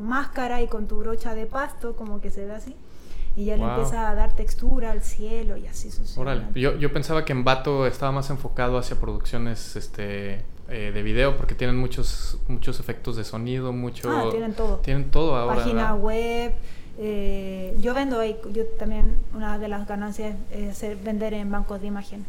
[0.00, 2.74] máscara y con tu brocha de pasto, como que se ve así.
[3.36, 6.46] Y ya le empieza a dar textura al cielo y así sucede.
[6.54, 11.36] Yo, yo pensaba que en Bato estaba más enfocado hacia producciones este, eh, de video
[11.36, 14.08] porque tienen muchos, muchos efectos de sonido, mucho...
[14.08, 14.76] Ah, tienen todo.
[14.78, 15.56] Tienen todo ahora.
[15.56, 16.54] Página web.
[16.96, 21.88] Eh, yo vendo ahí, yo también, una de las ganancias es vender en bancos de
[21.88, 22.24] imagen.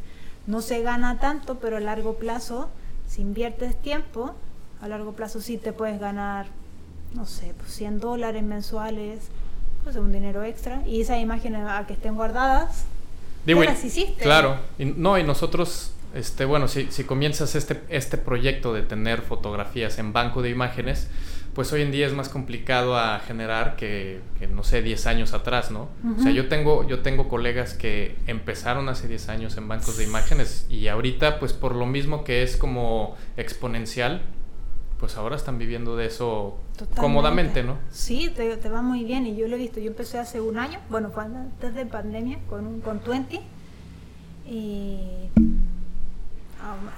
[0.48, 2.70] No se gana tanto, pero a largo plazo,
[3.08, 4.34] si inviertes tiempo,
[4.82, 6.48] a largo plazo sí te puedes ganar,
[7.14, 9.30] no sé, pues 100 dólares mensuales,
[9.84, 10.82] pues un dinero extra.
[10.86, 12.86] Y esas imágenes a que estén guardadas,
[13.46, 14.24] Digo, las hiciste.
[14.24, 19.22] Claro, y, no, y nosotros, este, bueno, si, si comienzas este, este proyecto de tener
[19.22, 21.08] fotografías en banco de imágenes,
[21.54, 25.34] pues hoy en día es más complicado a generar que, que no sé, 10 años
[25.34, 25.88] atrás, ¿no?
[26.20, 30.04] O sea, yo tengo, yo tengo colegas que empezaron hace 10 años en bancos de
[30.04, 34.24] imágenes y ahorita, pues por lo mismo que es como exponencial,
[35.00, 36.58] pues ahora están viviendo de eso
[36.96, 37.78] cómodamente, ¿no?
[37.92, 39.80] Sí, te, te, va muy bien y yo lo he visto.
[39.80, 43.42] Yo empecé hace un año, bueno, fue antes de pandemia, con, un, con 20
[44.48, 45.00] y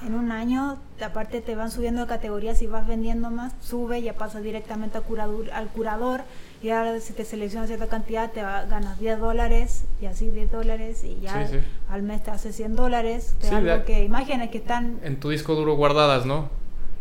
[0.06, 4.14] en un año, aparte te van subiendo de categorías y vas vendiendo más, sube, ya
[4.14, 6.22] pasas directamente al curador, al curador
[6.62, 11.04] y ahora si te seleccionas cierta cantidad te ganas 10 dólares y así 10 dólares
[11.04, 11.48] y ya
[11.90, 13.36] al mes te hace 100 dólares.
[13.40, 15.00] Te algo que imágenes que están...
[15.04, 16.50] En tu disco duro guardadas, ¿no?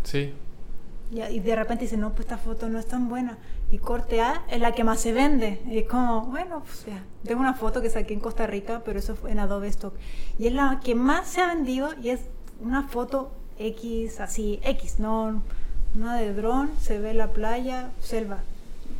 [0.03, 0.32] Sí.
[1.11, 3.38] Y, de repente dice, no, pues esta foto no es tan buena.
[3.70, 5.61] Y corte A es la que más se vende.
[5.66, 7.02] Y es como, bueno, pues ya.
[7.24, 9.94] Tengo una foto que saqué en Costa Rica, pero eso fue en Adobe Stock.
[10.38, 12.20] Y es la que más se ha vendido y es
[12.61, 15.42] una foto X, así, X, no
[15.94, 18.38] una de dron, se ve la playa, selva.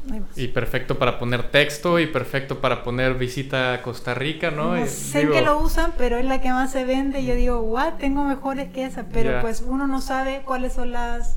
[0.07, 0.39] No hay más.
[0.39, 4.77] Y perfecto para poner texto y perfecto para poner visita a Costa Rica, ¿no?
[4.77, 7.21] no sé que lo usan, pero es la que más se vende.
[7.21, 9.07] Y yo digo, what, tengo mejores que esa.
[9.13, 11.37] Pero pues uno no sabe cuáles son las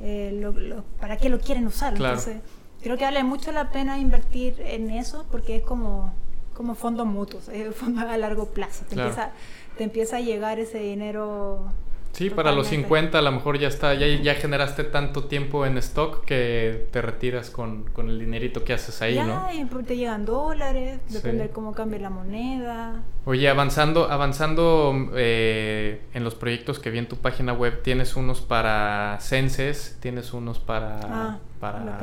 [0.00, 1.92] eh, para qué lo quieren usar.
[1.94, 2.38] Entonces,
[2.82, 6.12] creo que vale mucho la pena invertir en eso porque es como,
[6.54, 8.84] como fondos mutuos, es fondo a largo plazo.
[8.86, 9.30] Te, empieza,
[9.76, 11.72] te empieza a llegar ese dinero
[12.12, 15.78] Sí, para los 50 a lo mejor ya está, ya, ya generaste tanto tiempo en
[15.78, 19.46] stock que te retiras con, con el dinerito que haces ahí, ¿no?
[19.52, 23.02] y te llegan dólares, depende de cómo cambie la moneda.
[23.24, 28.40] Oye, avanzando, avanzando eh, en los proyectos que vi en tu página web, tienes unos
[28.40, 31.98] para censes, tienes unos para, ah, para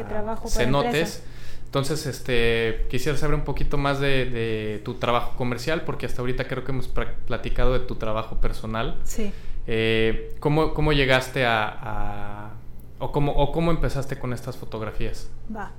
[0.48, 1.24] cenotes.
[1.66, 6.48] Entonces, este, quisiera saber un poquito más de, de, tu trabajo comercial, porque hasta ahorita
[6.48, 8.96] creo que hemos platicado de tu trabajo personal.
[9.04, 9.34] Sí.
[9.68, 12.52] Eh, ¿cómo, ¿cómo, llegaste a,
[13.00, 15.30] o, cómo, o cómo empezaste con estas fotografías?
[15.54, 15.72] Va.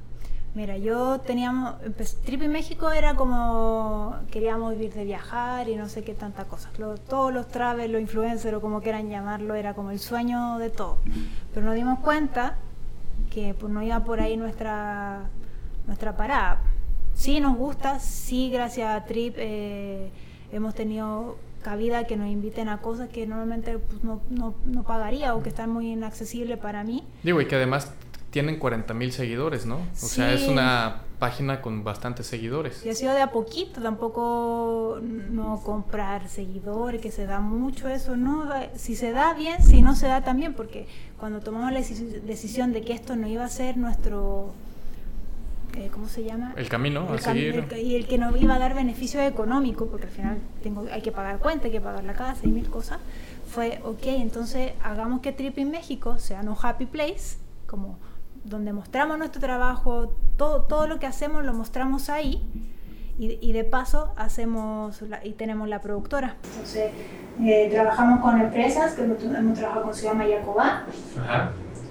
[0.54, 1.74] Mira, yo teníamos,
[2.24, 6.70] Trip en México era como, queríamos vivir de viajar y no sé qué tanta cosa.
[7.08, 10.98] todos los travel, los influencers o como quieran llamarlo, era como el sueño de todo.
[11.52, 12.56] Pero nos dimos cuenta
[13.30, 15.26] que pues, no iba por ahí nuestra,
[15.86, 16.60] nuestra parada.
[17.14, 20.10] Sí nos gusta, sí gracias a Trip eh,
[20.50, 21.36] hemos tenido
[21.68, 25.50] cabida que nos inviten a cosas que normalmente pues, no, no, no, pagaría o que
[25.50, 27.04] están muy inaccesibles para mí.
[27.22, 27.92] Digo, y que además
[28.30, 29.76] tienen 40 mil seguidores, ¿no?
[29.76, 32.86] O sea, es una página con bastantes seguidores.
[32.86, 38.16] Y ha sido de a poquito, tampoco no comprar seguidores, que se da mucho eso,
[38.16, 38.48] ¿no?
[38.74, 40.86] Si se da bien, si no se da también, porque
[41.18, 44.54] cuando tomamos la decisión de que esto no iba a ser nuestro
[45.76, 46.54] eh, ¿cómo se llama?
[46.56, 47.66] El camino a seguir.
[47.76, 51.12] y el que nos iba a dar beneficio económico, porque al final tengo, hay que
[51.12, 52.98] pagar cuenta, hay que pagar la casa y mil cosas,
[53.48, 57.98] fue, ok, entonces hagamos que Trip in México sea un happy place, como
[58.44, 62.42] donde mostramos nuestro trabajo, todo, todo lo que hacemos lo mostramos ahí.
[63.20, 66.36] Y, de paso hacemos y tenemos la productora.
[66.52, 66.92] Entonces,
[67.42, 70.84] eh, trabajamos con empresas, que hemos, trabajado con Ciudad Mayacoba,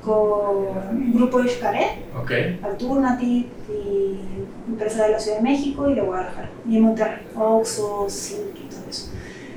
[0.07, 2.59] con Grupo Xcaret, okay.
[2.63, 4.19] Alternative y
[4.69, 8.89] empresas de la Ciudad de México y de Guadalajara, y Monterrey, Oxxo, Silk y todo
[8.89, 9.11] eso.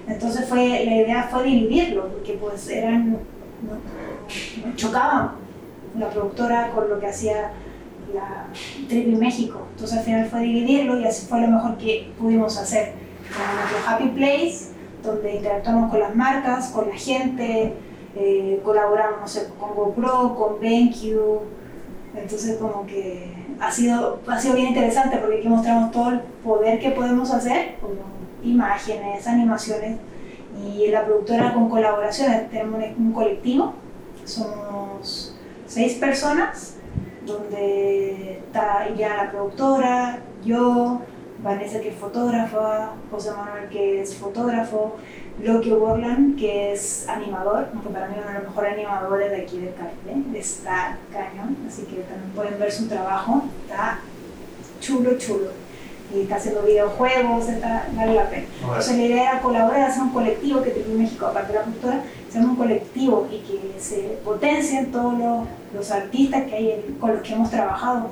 [0.08, 5.32] Entonces fue, la idea fue dividirlo, porque pues eran, no, chocaban
[5.96, 7.52] la productora con lo que hacía
[8.12, 8.46] la
[8.88, 9.68] Trip México.
[9.74, 12.94] Entonces al final fue dividirlo y así fue lo mejor que pudimos hacer.
[13.30, 14.72] Con nuestro Happy Place,
[15.04, 17.74] donde interactuamos con las marcas, con la gente,
[18.16, 21.42] eh, colaboramos no sé, con GoPro, con BenQ.
[22.14, 26.80] Entonces como que ha sido, ha sido bien interesante porque aquí mostramos todo el poder
[26.80, 27.94] que podemos hacer, como
[28.42, 29.98] imágenes, animaciones,
[30.62, 32.50] y la productora con colaboraciones.
[32.50, 33.74] Tenemos un colectivo,
[34.24, 35.36] somos
[35.66, 36.76] seis personas,
[37.24, 41.00] donde está ya la productora, yo,
[41.42, 44.96] Vanessa que es fotógrafa, José Manuel que es fotógrafo,
[45.42, 49.36] Loki Borland que es animador, que para mí es uno de los mejores animadores de
[49.42, 54.00] aquí de Caribe, está cañón, así que también pueden ver su trabajo, está
[54.80, 55.50] chulo, chulo.
[56.12, 58.46] Y está haciendo videojuegos, está, vale la pena.
[58.60, 62.02] Entonces la idea era colaborar, hacer un colectivo que tiene México, aparte de la cultura,
[62.28, 67.22] ser un colectivo y que se potencien todos los, los artistas que hay con los
[67.22, 68.10] que hemos trabajado,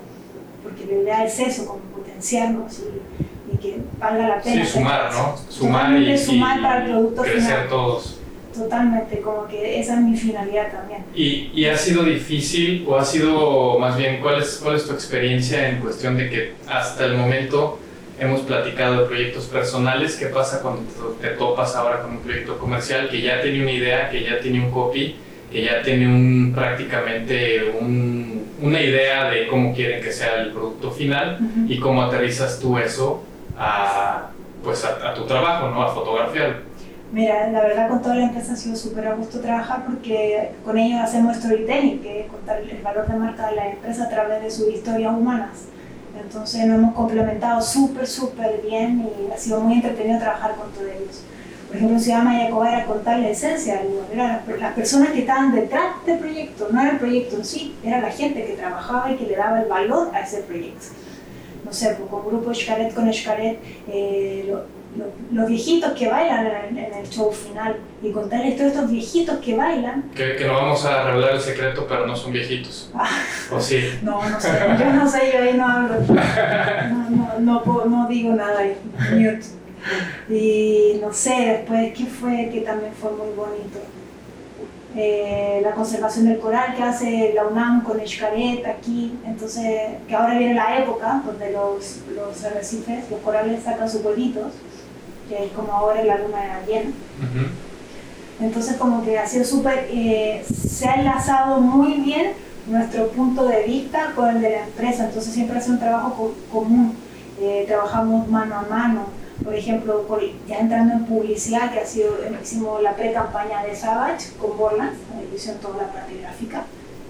[0.62, 4.64] porque la idea es eso, como potenciarnos y, y que valga la pena.
[4.64, 5.36] Sí, sumar, ¿no?
[5.48, 8.18] Sumar y, sumar para el producto crecer todos.
[8.54, 11.04] Totalmente, como que esa es mi finalidad también.
[11.14, 14.92] ¿Y, ¿Y, ha sido difícil o ha sido más bien, ¿cuál es, cuál es tu
[14.92, 17.78] experiencia en cuestión de que hasta el momento
[18.18, 20.82] hemos platicado de proyectos personales, ¿qué pasa cuando
[21.20, 24.60] te topas ahora con un proyecto comercial que ya tiene una idea, que ya tiene
[24.60, 25.14] un copy,
[25.52, 30.90] que ya tiene un, prácticamente un, una idea de cómo quieren que sea el producto
[30.90, 31.38] final
[31.68, 33.22] y cómo aterrizas tú eso
[33.58, 34.30] a,
[34.62, 35.82] pues a, tu trabajo, ¿no?
[35.82, 36.62] a fotografiar?
[37.10, 40.76] Mira, la verdad con toda la empresa ha sido súper a gusto trabajar porque con
[40.76, 44.42] ellos hacemos storytelling, que es contar el valor de marca de la empresa a través
[44.42, 45.64] de sus historias humanas.
[46.20, 50.86] Entonces nos hemos complementado súper, súper bien y ha sido muy entretenido trabajar con todos
[50.86, 51.22] ellos.
[51.68, 53.82] Por ejemplo, se llama Yacoba era contar la esencia,
[54.12, 58.00] eran las personas que estaban detrás del proyecto, no era el proyecto en sí, era
[58.00, 60.86] la gente que trabajaba y que le daba el valor a ese proyecto.
[61.68, 63.58] No sé, pues, con grupo Xcaret con Xcaret,
[63.88, 64.54] eh,
[65.32, 66.46] los viejitos que bailan
[66.78, 70.10] en, el show final y contarles todos estos viejitos que bailan.
[70.14, 72.90] Que, que, no vamos a revelar el secreto, pero no son viejitos.
[72.94, 73.06] Ah.
[73.52, 73.84] ¿O sí?
[74.02, 74.48] No, no sé.
[74.78, 75.94] Yo no sé, yo ahí no hablo.
[76.90, 78.76] No, no, no, no digo nada ahí.
[79.12, 79.44] Mute.
[80.34, 83.78] Y no sé, después, ¿qué fue que también fue muy bonito?
[85.00, 90.36] Eh, la conservación del coral que hace la UNAM con Xcaret aquí, entonces, que ahora
[90.36, 94.52] viene la época donde los, los arrecifes, los corales sacan sus vuelitos
[95.28, 96.90] que es como ahora la luna llena.
[98.40, 102.32] Entonces como que ha sido súper, eh, se ha enlazado muy bien
[102.66, 106.94] nuestro punto de vista con el de la empresa, entonces siempre hace un trabajo común,
[107.40, 109.06] eh, trabajamos mano a mano,
[109.44, 110.04] por ejemplo,
[110.46, 114.96] ya entrando en publicidad, que ha sido, hicimos la pre-campaña de Savage con Borland,
[115.34, 116.64] hicieron toda la parte gráfica,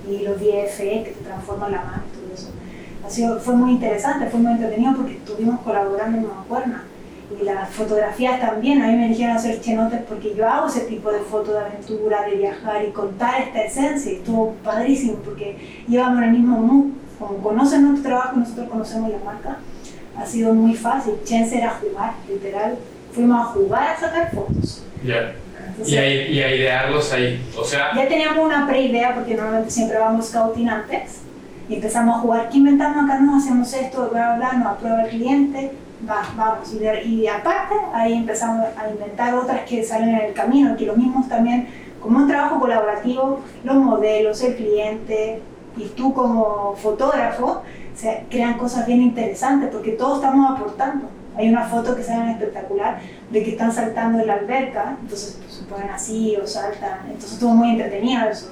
[0.08, 2.50] y los DFE que te transforman la mano y todo eso.
[3.04, 6.84] Ha sido, fue muy interesante, fue muy entretenido porque estuvimos colaborando en Mancuerna
[7.38, 11.12] y las fotografías también, a mí me dijeron hacer chenotes porque yo hago ese tipo
[11.12, 16.22] de fotos de aventura, de viajar y contar esta esencia y estuvo padrísimo porque en
[16.22, 16.86] el mismo mood,
[17.18, 19.58] como conocen nuestro trabajo nosotros conocemos la marca,
[20.18, 22.76] ha sido muy fácil, chance era jugar, literal,
[23.12, 24.84] fuimos a jugar a sacar fotos.
[25.04, 25.34] y, a,
[25.86, 27.94] y, a, idearlos ahí, o sea...
[27.94, 31.20] Ya teníamos una pre-idea porque normalmente siempre vamos scouting antes
[31.68, 33.20] y empezamos a jugar, ¿qué inventamos acá?
[33.20, 35.72] No, hacemos esto, bla, bla, bla, nos aprueba el cliente,
[36.08, 36.74] va, vamos.
[36.74, 40.96] Y, y aparte ahí empezamos a inventar otras que salen en el camino, que lo
[40.96, 41.68] mismos también,
[42.00, 45.40] como un trabajo colaborativo, los modelos, el cliente
[45.76, 47.62] y tú como fotógrafo,
[47.98, 51.08] se crean cosas bien interesantes porque todos estamos aportando.
[51.36, 55.64] Hay una foto que sale espectacular de que están saltando en la alberca, entonces se
[55.64, 58.50] ponen así o saltan, entonces estuvo muy entretenido eso.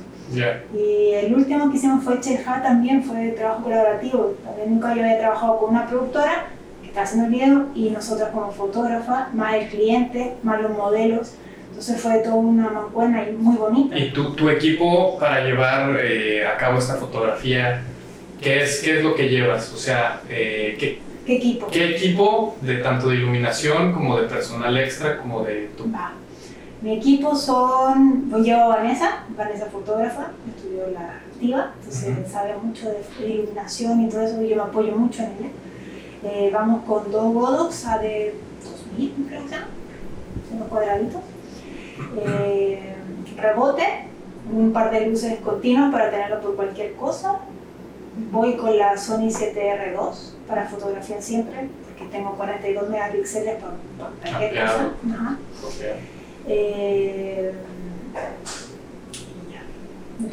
[0.74, 4.34] Y el último que hicimos fue Chelja, también fue trabajo colaborativo.
[4.44, 6.46] También nunca yo había trabajado con una productora
[6.82, 11.34] que está haciendo el video y nosotras como fotógrafa, más el cliente, más los modelos.
[11.68, 13.96] Entonces fue toda una mancuerna y muy bonita.
[13.96, 17.82] ¿Y tu, tu equipo para llevar eh, a cabo esta fotografía,
[18.40, 19.72] ¿qué es, qué es lo que llevas?
[19.72, 21.66] O sea, eh, ¿qué, ¿qué equipo?
[21.68, 25.90] ¿Qué equipo de tanto de iluminación como de personal extra como de tu...
[26.82, 32.90] Mi equipo son, pues llevo a Vanessa, Vanessa fotógrafa, estudió la activa, entonces sabe mucho
[32.90, 35.50] de iluminación y todo eso, y yo me apoyo mucho en ella.
[36.22, 41.20] Eh, vamos con dos Godox a de 2000, creo que son los cuadraditos.
[42.18, 42.94] Eh,
[43.38, 43.82] rebote,
[44.52, 47.40] un par de luces continuas para tenerlo por cualquier cosa.
[48.30, 55.38] Voy con la Sony 7R2 para fotografía siempre, porque tengo 42 megapíxeles para, cualquier cosa.
[56.48, 57.52] Eh,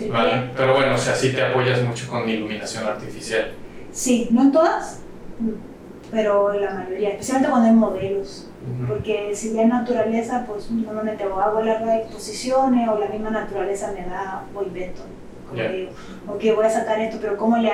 [0.09, 3.53] vale, pero bueno, o sea, sí te apoyas mucho con iluminación artificial.
[3.91, 4.99] Sí, no en todas,
[6.11, 8.47] pero en la mayoría, especialmente cuando hay modelos.
[8.87, 14.05] Porque si hay naturaleza, pues normalmente o hago largas exposiciones o la misma naturaleza me
[14.05, 15.01] da o invento.
[15.53, 15.91] Digo,
[16.27, 17.71] ok, voy a sacar esto, pero ¿cómo le,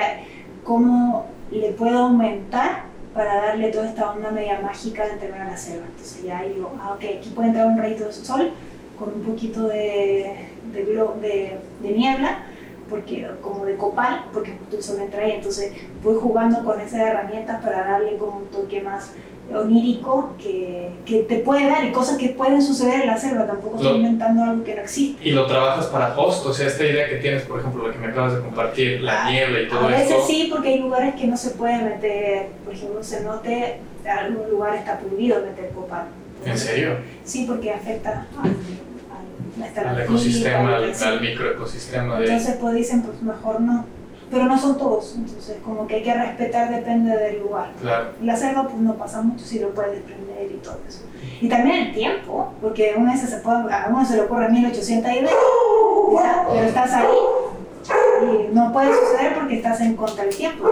[0.64, 5.56] cómo le puedo aumentar para darle toda esta onda media mágica de entrar a la
[5.56, 5.86] selva.
[5.86, 8.50] Entonces ya digo, ah, ok, aquí puede entrar un rayito de sol
[8.98, 10.36] con un poquito de,
[10.72, 12.44] de, de, de niebla,
[12.88, 15.32] porque, como de copal, porque el sol entra ahí.
[15.32, 15.72] Entonces
[16.02, 19.12] voy jugando con esas herramientas para darle como un toque más
[19.54, 23.76] onírico que, que, te puede dar y cosas que pueden suceder en la selva, tampoco
[23.76, 25.28] estoy inventando algo que no existe.
[25.28, 27.98] Y lo trabajas para post, o sea, esta idea que tienes, por ejemplo, lo que
[27.98, 29.96] me acabas de compartir, la ah, niebla y todo eso.
[29.96, 33.80] A veces sí, porque hay lugares que no se puede meter, por ejemplo, se note,
[34.04, 36.06] en algún lugar está prohibido meter copal.
[36.44, 36.96] ¿En serio?
[37.24, 42.18] Sí, porque afecta al, al ecosistema, al, al, microecosistema.
[42.18, 43.84] Entonces, pues dicen, pues mejor no
[44.30, 47.72] pero no son todos, entonces como que hay que respetar depende del lugar.
[47.80, 48.10] Claro.
[48.22, 51.00] La selva pues no pasa mucho si lo puedes desprender y todo eso.
[51.40, 55.12] Y también el tiempo, porque una vez se puede, a uno se le ocurre 1800
[55.12, 55.34] ideas,
[56.48, 57.06] pero estás ahí
[58.22, 60.68] y no puede suceder porque estás en contra del tiempo.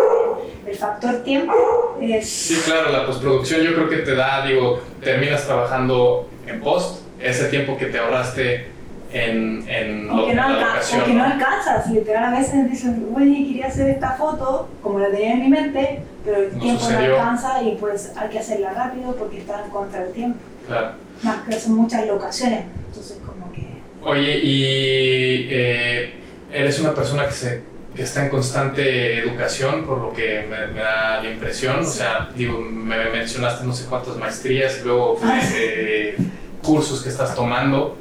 [0.67, 1.53] El factor tiempo
[2.01, 2.29] es...
[2.29, 7.49] Sí, claro, la postproducción yo creo que te da, digo, terminas trabajando en post, ese
[7.49, 8.78] tiempo que te ahorraste
[9.13, 11.01] en, en, lo, no, la locación.
[11.01, 15.33] Porque no, alcanzas, literal a veces dices, oye, quería hacer esta foto, como la tenía
[15.33, 19.39] en mi mente, pero el tiempo no alcanza y pues hay que hacerla rápido porque
[19.39, 20.39] está en contra del tiempo.
[20.67, 20.93] Claro.
[21.23, 23.67] Más que son muchas locaciones, entonces como que...
[24.03, 26.15] Oye, y eh,
[26.53, 31.21] eres una persona que se que está en constante educación, por lo que me, da
[31.21, 31.81] la impresión.
[31.81, 35.19] O sea, digo, me mencionaste no sé cuántas maestrías luego
[35.57, 36.17] eh,
[36.63, 37.99] cursos que estás tomando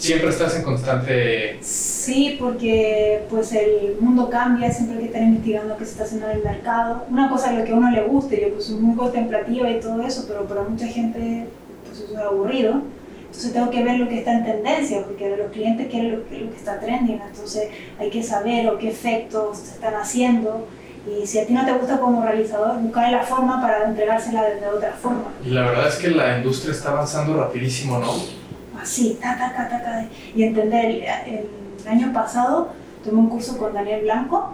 [0.00, 1.58] siempre estás en constante...
[1.60, 6.30] Sí, porque pues el mundo cambia, siempre hay que estar investigando qué se está haciendo
[6.30, 7.04] en el mercado.
[7.10, 9.80] Una cosa es lo que a uno le guste, yo pues soy muy contemplativa y
[9.80, 11.46] todo eso, pero para mucha gente
[11.86, 12.82] pues eso es aburrido.
[13.26, 16.56] Entonces tengo que ver lo que está en tendencia, porque los clientes quieren lo, que
[16.56, 20.66] está trending, entonces hay que saber o qué efectos se están haciendo.
[21.06, 24.60] Y si a ti no te gusta como realizador, buscar la forma para entregársela de,
[24.60, 25.32] de otra forma.
[25.44, 28.39] Y la verdad es que la industria está avanzando rapidísimo, ¿no?
[28.82, 30.86] Así, ta, ta, ta, ta, y entender.
[31.26, 32.68] El, año pasado
[33.02, 34.52] tuve un curso con Daniel Blanco,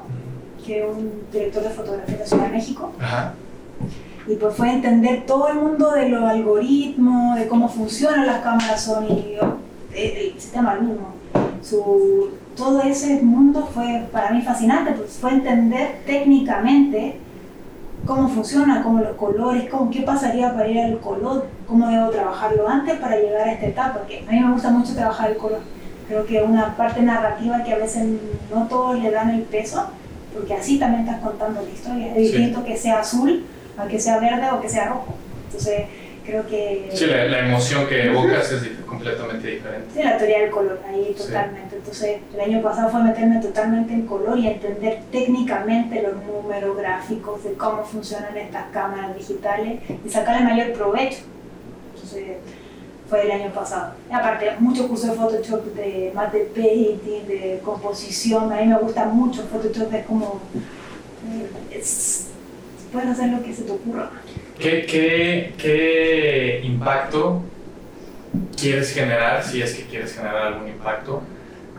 [0.65, 2.93] que es un director de fotografía de la Ciudad de México.
[4.29, 8.85] Y pues fue entender todo el mundo de los algoritmos, de cómo funcionan las cámaras
[8.85, 9.39] Sony,
[9.93, 11.15] el, sistema mismo.
[11.63, 17.17] Su, todo ese mundo fue para mí fascinante, pues fue entender técnicamente
[18.07, 22.69] cómo funciona, cómo los colores, cómo, qué pasaría para ir al color, cómo debo trabajarlo
[22.69, 25.61] antes para llegar a esta etapa, porque a mí me gusta mucho trabajar el color.
[26.09, 28.07] Creo que una parte narrativa que a veces
[28.55, 29.87] no todos le dan el peso,
[30.33, 32.09] porque así también estás contando la historia.
[32.09, 33.45] Es distinto que sea azul
[33.77, 35.15] a que sea verde o que sea rojo.
[35.47, 35.87] Entonces,
[36.27, 36.91] creo que...
[36.93, 39.87] Sí, la, emoción que evocas es completamente diferente.
[39.95, 41.77] Sí, la teoría del color, ahí totalmente.
[41.77, 47.45] Entonces, el año pasado fue meterme totalmente en color y entender técnicamente los números gráficos
[47.45, 51.21] de cómo funcionan estas cámaras digitales y sacar el mayor provecho.
[51.95, 52.37] Entonces,
[53.09, 53.93] fue el año pasado.
[54.11, 58.53] aparte, muchos cursos de Photoshop, de más de painting, de composición.
[58.53, 60.41] A mí me gusta mucho Photoshop, es como.
[61.31, 61.83] Eh,
[62.93, 64.11] puedes hacer lo que se te ocurra.
[64.59, 67.43] ¿Qué, qué, qué impacto
[68.57, 71.23] quieres generar, si es que quieres generar algún impacto,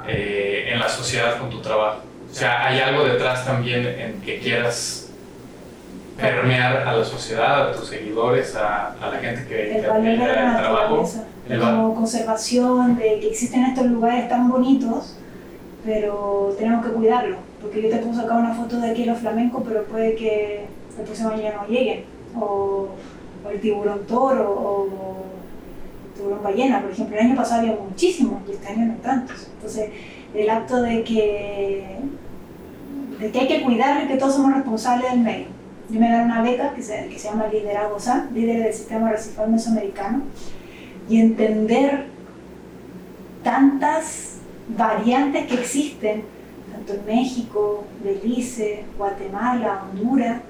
[0.07, 2.01] eh, en la sociedad con tu trabajo?
[2.29, 5.09] O sea, ¿hay algo detrás también en que quieras
[6.17, 10.17] permear a la sociedad, a tus seguidores, a, a la gente que el valor de
[10.17, 11.09] la trabajo,
[11.47, 15.17] como conservación, de que existen estos lugares tan bonitos,
[15.85, 19.19] pero tenemos que cuidarlo, porque yo te puedo sacar una foto de aquí en los
[19.19, 20.65] flamencos, pero puede que
[20.97, 22.03] el próximo año no lleguen,
[22.41, 22.89] o,
[23.51, 24.87] el tiburón toro, o
[26.07, 29.49] el tiburón ballena, por ejemplo, el año pasado había muchísimos y este año no tantos,
[29.55, 29.91] entonces
[30.33, 31.97] el acto de que,
[33.19, 35.47] de que hay que cuidarlo y que todos somos responsables del medio.
[35.89, 39.09] Yo me gané una beca que se, que se llama Liderazgo SAM, líder del sistema
[39.09, 40.23] reciclado mesoamericano,
[41.07, 42.07] y entender
[43.43, 44.39] tantas
[44.75, 46.23] variantes que existen,
[46.73, 50.41] tanto en México, Belice, Guatemala, Honduras,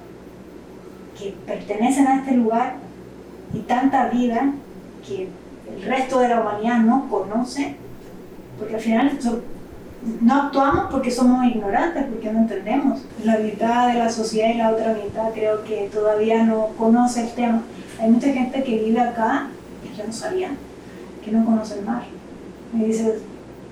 [1.18, 2.76] que pertenecen a este lugar,
[3.52, 4.52] y tanta vida
[5.06, 5.28] que
[5.74, 7.76] el resto de la humanidad no conoce,
[8.58, 9.18] porque al final
[10.20, 13.00] no actuamos porque somos ignorantes, porque no entendemos.
[13.24, 17.32] La mitad de la sociedad y la otra mitad creo que todavía no conoce el
[17.32, 17.62] tema.
[18.00, 19.48] Hay mucha gente que vive acá,
[19.84, 20.50] y yo no sabía,
[21.24, 22.02] que no conoce el mar.
[22.72, 23.18] Me dice...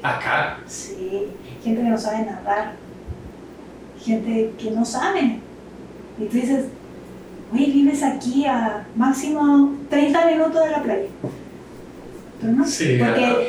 [0.03, 0.59] ¿Acá?
[0.67, 1.29] Sí,
[1.63, 2.73] gente que no sabe nadar,
[4.01, 5.41] gente que no sabe.
[6.19, 6.67] Y tú dices,
[7.53, 11.09] oye, vives aquí a máximo 30 minutos de la playa
[12.67, 13.01] Sí,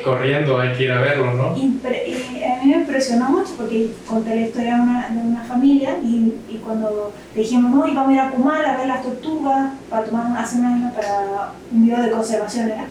[0.04, 1.48] corriendo hay que ir a verlo, ¿no?
[1.50, 6.34] a mí me impresionó mucho porque conté la historia de una, de una familia y,
[6.50, 10.28] y, cuando dijimos, no, íbamos a ir a Pumal a ver las tortugas para tomar
[10.28, 12.86] una, hacer una, para un video de conservación, ¿era?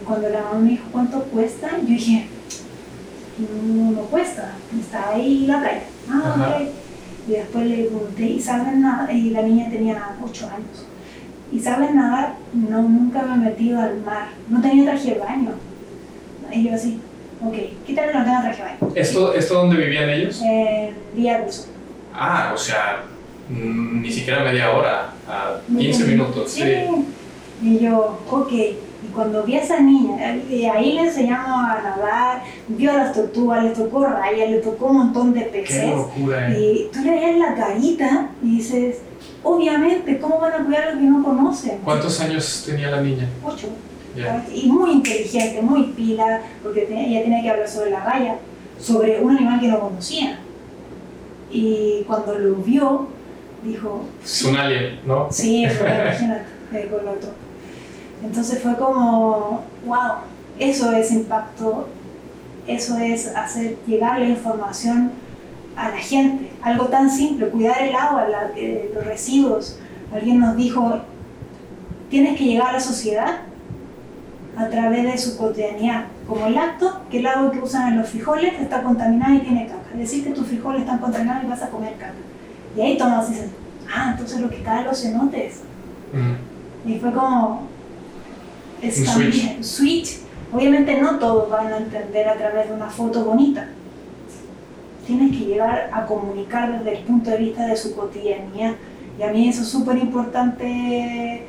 [0.00, 1.70] Y cuando la mamá me dijo, ¿cuánto cuesta?
[1.82, 2.26] Yo dije,
[3.38, 5.82] no, no cuesta, está ahí la playa.
[6.10, 6.68] Ah, ok.
[7.28, 9.12] Y después le pregunté, ¿y saben nada?
[9.12, 10.88] Y la niña tenía 8 años
[11.50, 14.28] y sabes nadar, no, nunca me he metido al mar.
[14.48, 15.50] No tenía traje de baño.
[16.52, 17.00] Y yo así,
[17.42, 17.54] ok,
[17.86, 18.92] quítale no tengo traje de baño.
[18.94, 20.40] ¿Esto, ¿Esto dónde vivían ellos?
[20.42, 21.50] En Villa del
[22.14, 23.04] Ah, o sea,
[23.48, 26.50] mm, ni siquiera media hora, a 15 minutos.
[26.50, 26.62] Sí.
[27.62, 28.52] Y yo, ok.
[29.00, 33.12] Y cuando vi a esa niña, y ahí le enseñamos a nadar, vio a las
[33.14, 35.82] tortugas, le tocó raya, le tocó un montón de peces.
[35.82, 36.60] Qué locura, eh.
[36.60, 39.02] Y tú le ves la carita y dices,
[39.44, 41.78] obviamente, ¿cómo van a cuidar a lo que no conocen?
[41.84, 43.28] ¿Cuántos años tenía la niña?
[43.44, 43.68] Ocho.
[44.52, 48.34] Y muy inteligente, muy pila, porque ella tenía que hablar sobre la raya,
[48.80, 50.40] sobre un animal que no conocía.
[51.52, 53.06] Y cuando lo vio,
[53.62, 54.06] dijo...
[54.24, 55.28] Es un alien, ¿no?
[55.30, 57.30] Sí, imagínate, con el otro.
[58.22, 60.12] Entonces fue como, wow,
[60.58, 61.88] eso es impacto,
[62.66, 65.12] eso es hacer llegar la información
[65.76, 66.50] a la gente.
[66.62, 69.78] Algo tan simple, cuidar el agua, eh, los residuos.
[70.12, 71.00] Alguien nos dijo,
[72.10, 73.40] tienes que llegar a la sociedad
[74.56, 78.08] a través de su cotidianidad, como el acto que el agua que usan en los
[78.08, 79.92] frijoles está contaminada y tiene caca.
[79.92, 82.14] Es decir, que tus frijoles están contaminados y vas a comer caca.
[82.76, 83.50] Y ahí tomas y dices,
[83.94, 85.60] ah, entonces lo que cae los cenotes.
[86.84, 87.68] Y fue como,
[88.82, 89.62] es switch.
[89.62, 90.18] switch.
[90.52, 93.68] Obviamente no todos van a entender a través de una foto bonita,
[95.06, 98.74] tienes que llegar a comunicar desde el punto de vista de su cotidianidad.
[99.18, 101.44] Y a mí eso es súper importante,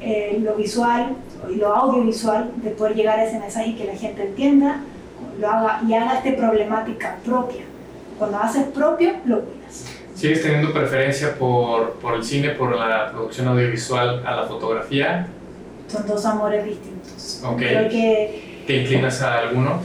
[0.00, 1.16] eh, lo visual
[1.50, 4.80] y lo audiovisual, de poder llegar a ese mensaje y que la gente entienda
[5.40, 7.62] lo haga, y haga esta problemática propia.
[8.18, 9.86] Cuando haces propio, lo cuidas.
[10.14, 15.26] ¿Sigues teniendo preferencia por, por el cine, por la producción audiovisual a la fotografía?
[15.90, 17.42] Son dos amores distintos.
[17.44, 17.58] Ok.
[17.58, 19.80] que, ¿Te inclinas a alguno?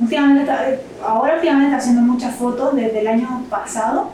[0.00, 0.50] Últimamente
[1.04, 4.10] ahora últimamente está haciendo muchas fotos desde el año pasado.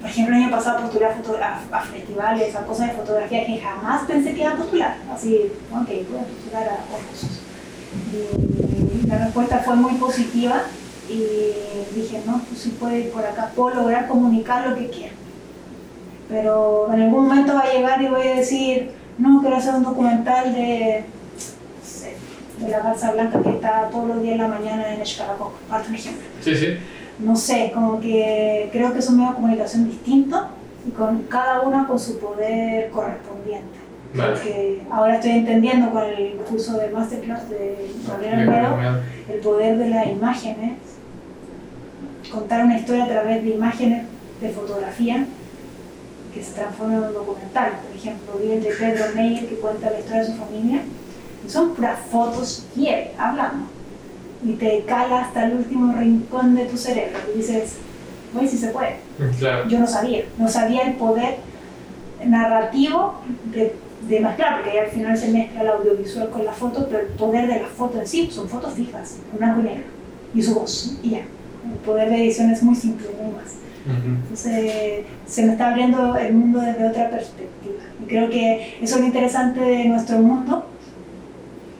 [0.00, 4.02] Por ejemplo, el año pasado postulé a, a, festivales, a cosas de fotografía que jamás
[4.06, 4.96] pensé que iba a postular.
[5.14, 7.40] Así, ok, voy a postular a concursos.
[8.12, 10.62] Y la respuesta fue muy positiva
[11.08, 15.14] y dije, no, pues sí puede ir por acá, puedo lograr comunicar lo que quiero.
[16.28, 19.82] Pero en algún momento va a llegar y voy a decir, no, quiero hacer un
[19.84, 21.04] documental de
[22.58, 25.84] de la garza blanca que está todos los días en la mañana en Escaracoc, para
[25.84, 26.22] un ejemplo.
[26.40, 26.76] Sí, sí.
[27.18, 30.46] No sé, como que creo que es un medio de comunicación distinto
[30.86, 33.84] y con cada una con su poder correspondiente.
[34.14, 39.88] Porque ahora estoy entendiendo con el curso de Masterclass de Gabriel Almedo el poder de
[39.88, 40.72] las imágenes,
[42.30, 44.06] contar una historia a través de imágenes
[44.40, 45.26] de fotografía
[46.34, 47.72] que se transforman en un documental.
[47.86, 50.82] Por ejemplo, vi el de Pedro Meyer que cuenta la historia de su familia
[51.48, 53.66] son puras fotos y hablando.
[54.44, 57.76] Y te cala hasta el último rincón de tu cerebro y dices,
[58.32, 58.96] bueno, si se puede.
[59.38, 59.68] Claro.
[59.68, 61.36] Yo no sabía, no sabía el poder
[62.24, 63.74] narrativo de,
[64.08, 67.46] de mezclar, porque al final se mezcla el audiovisual con la foto, pero el poder
[67.46, 71.18] de la foto en sí son fotos fijas, blanco y y su voz, y ya.
[71.18, 73.54] El poder de edición es muy simple, no más.
[73.86, 77.74] Entonces se me está abriendo el mundo desde otra perspectiva.
[78.02, 80.66] Y creo que eso es lo interesante de nuestro mundo,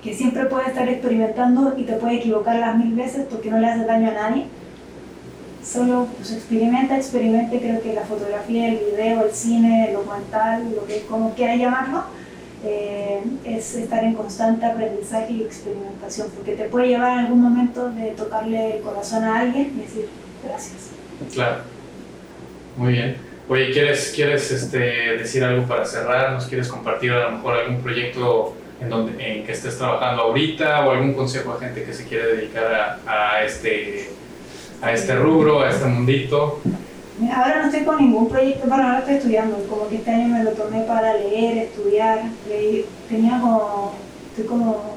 [0.03, 3.69] que siempre puedes estar experimentando y te puedes equivocar las mil veces porque no le
[3.69, 4.45] hace daño a nadie.
[5.65, 10.85] Solo pues, experimenta, experimente, creo que la fotografía, el video, el cine, el documental, lo
[10.85, 12.05] que como quieras llamarlo,
[12.67, 17.91] eh, es estar en constante aprendizaje y experimentación, porque te puede llevar en algún momento
[17.91, 20.09] de tocarle el corazón a alguien y decir
[20.45, 20.91] gracias.
[21.33, 21.74] Claro.
[22.77, 23.17] Muy bien.
[23.49, 24.79] Oye, ¿quieres, quieres este,
[25.19, 26.33] decir algo para cerrar?
[26.33, 30.87] ¿Nos quieres compartir a lo mejor algún proyecto en, donde, en que estés trabajando ahorita
[30.87, 34.11] o algún consejo a gente que se quiere dedicar a, a este,
[34.81, 36.61] a este rubro, a este mundito?
[37.33, 40.43] Ahora no estoy con ningún proyecto, bueno, ahora estoy estudiando, como que este año me
[40.43, 43.95] lo tomé para leer, estudiar, leí, tenía como,
[44.31, 44.94] estoy como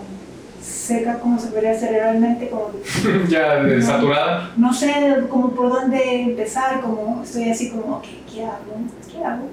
[0.68, 2.72] seca como se podría cerebralmente, como...
[3.30, 4.52] ya saturada.
[4.58, 4.94] No sé
[5.30, 8.78] como por dónde empezar, como estoy así como, ¿qué, qué hago?
[9.12, 9.50] ¿Qué hago?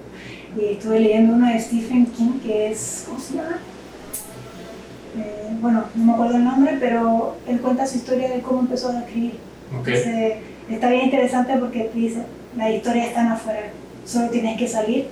[0.57, 3.59] Y estuve leyendo uno de Stephen King que es, ¿cómo se llama?
[5.17, 8.91] Eh, bueno, no me acuerdo el nombre, pero él cuenta su historia de cómo empezó
[8.91, 9.39] a escribir.
[9.71, 10.37] Entonces,
[10.71, 12.23] está bien interesante porque te dice,
[12.57, 13.71] las historias están afuera,
[14.05, 15.09] solo tienes que salir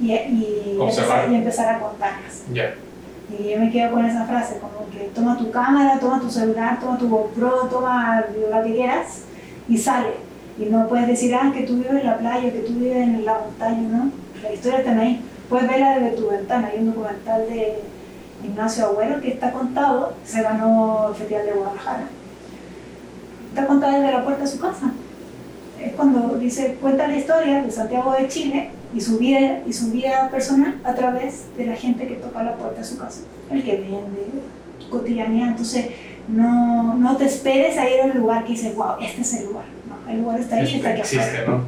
[0.00, 2.44] y, y, empezar, y empezar, a contarlas.
[2.52, 2.74] Ya.
[3.38, 6.80] Y yo me quedo con esa frase, como que toma tu cámara, toma tu celular,
[6.80, 9.22] toma tu GoPro, toma lo que quieras
[9.68, 10.14] y sale.
[10.58, 13.24] Y no puedes decir, ah, que tú vives en la playa, que tú vives en
[13.24, 14.10] la montaña, ¿no?
[14.42, 15.22] La historia está ahí.
[15.48, 16.68] Puedes verla desde tu ventana.
[16.72, 17.78] Hay un documental de
[18.44, 22.04] Ignacio Agüero que está contado, se ganó el Festival de Guadalajara.
[23.48, 24.92] Está contado desde la puerta de su casa.
[25.80, 29.90] Es cuando dice, cuenta la historia de Santiago de Chile y su vida y su
[29.90, 33.20] vida personal a través de la gente que toca la puerta de su casa,
[33.50, 34.26] el que vende,
[34.90, 35.48] cotidianidad.
[35.48, 35.86] Entonces,
[36.28, 39.64] no, no te esperes a ir al lugar que dices, wow, este es el lugar.
[39.88, 41.64] No, el lugar está ahí, está aquí existe, ¿no?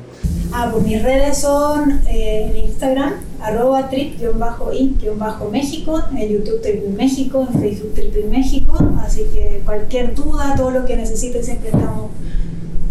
[0.54, 7.58] Ah, pues mis redes son eh, en Instagram, arroba trip-in-méxico, en YouTube Trip México, en
[7.58, 12.10] Facebook Trip México, así que cualquier duda, todo lo que necesiten, siempre estamos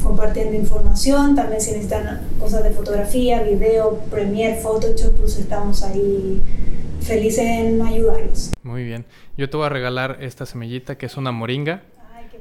[0.02, 6.42] compartiendo información, también si necesitan cosas de fotografía, video, Premiere, Photoshop, pues estamos ahí
[7.02, 8.52] felices en ayudarlos.
[8.64, 9.06] Muy bien.
[9.38, 11.84] Yo te voy a regalar esta semillita que es una moringa,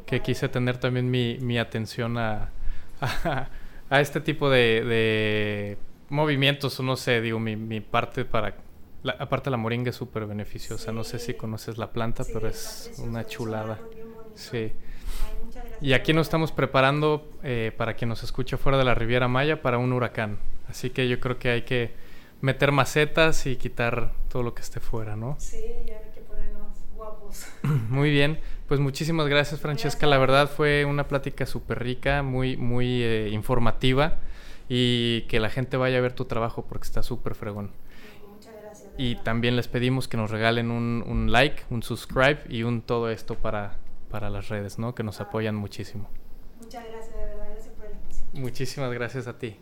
[0.06, 2.50] que quise tener también mi, mi atención a,
[3.90, 8.54] a, este tipo de, de, movimientos, o no sé, digo, mi, mi parte para...
[9.02, 12.92] La, aparte la moringa es súper beneficiosa, no sé si conoces la planta, pero es
[12.98, 13.78] una chulada.
[14.34, 14.72] Sí.
[15.80, 19.62] Y aquí nos estamos preparando eh, para quien nos escuche fuera de la Riviera Maya
[19.62, 20.38] para un huracán.
[20.68, 21.92] Así que yo creo que hay que
[22.40, 25.36] meter macetas y quitar todo lo que esté fuera, ¿no?
[25.38, 27.46] Sí, ya hay que ponernos guapos.
[27.88, 30.06] Muy bien, pues muchísimas gracias Francesca.
[30.06, 34.18] La verdad fue una plática súper rica, muy, muy eh, informativa
[34.68, 37.72] y que la gente vaya a ver tu trabajo porque está súper fregón.
[38.28, 38.90] Muchas gracias.
[38.96, 43.10] Y también les pedimos que nos regalen un, un like, un subscribe y un todo
[43.10, 43.76] esto para
[44.10, 44.94] para las redes, ¿no?
[44.94, 46.10] Que nos apoyan muchísimo.
[46.60, 47.46] Muchas gracias, de verdad.
[47.50, 48.26] Gracias por el espacio.
[48.34, 49.56] Muchísimas gracias a ti.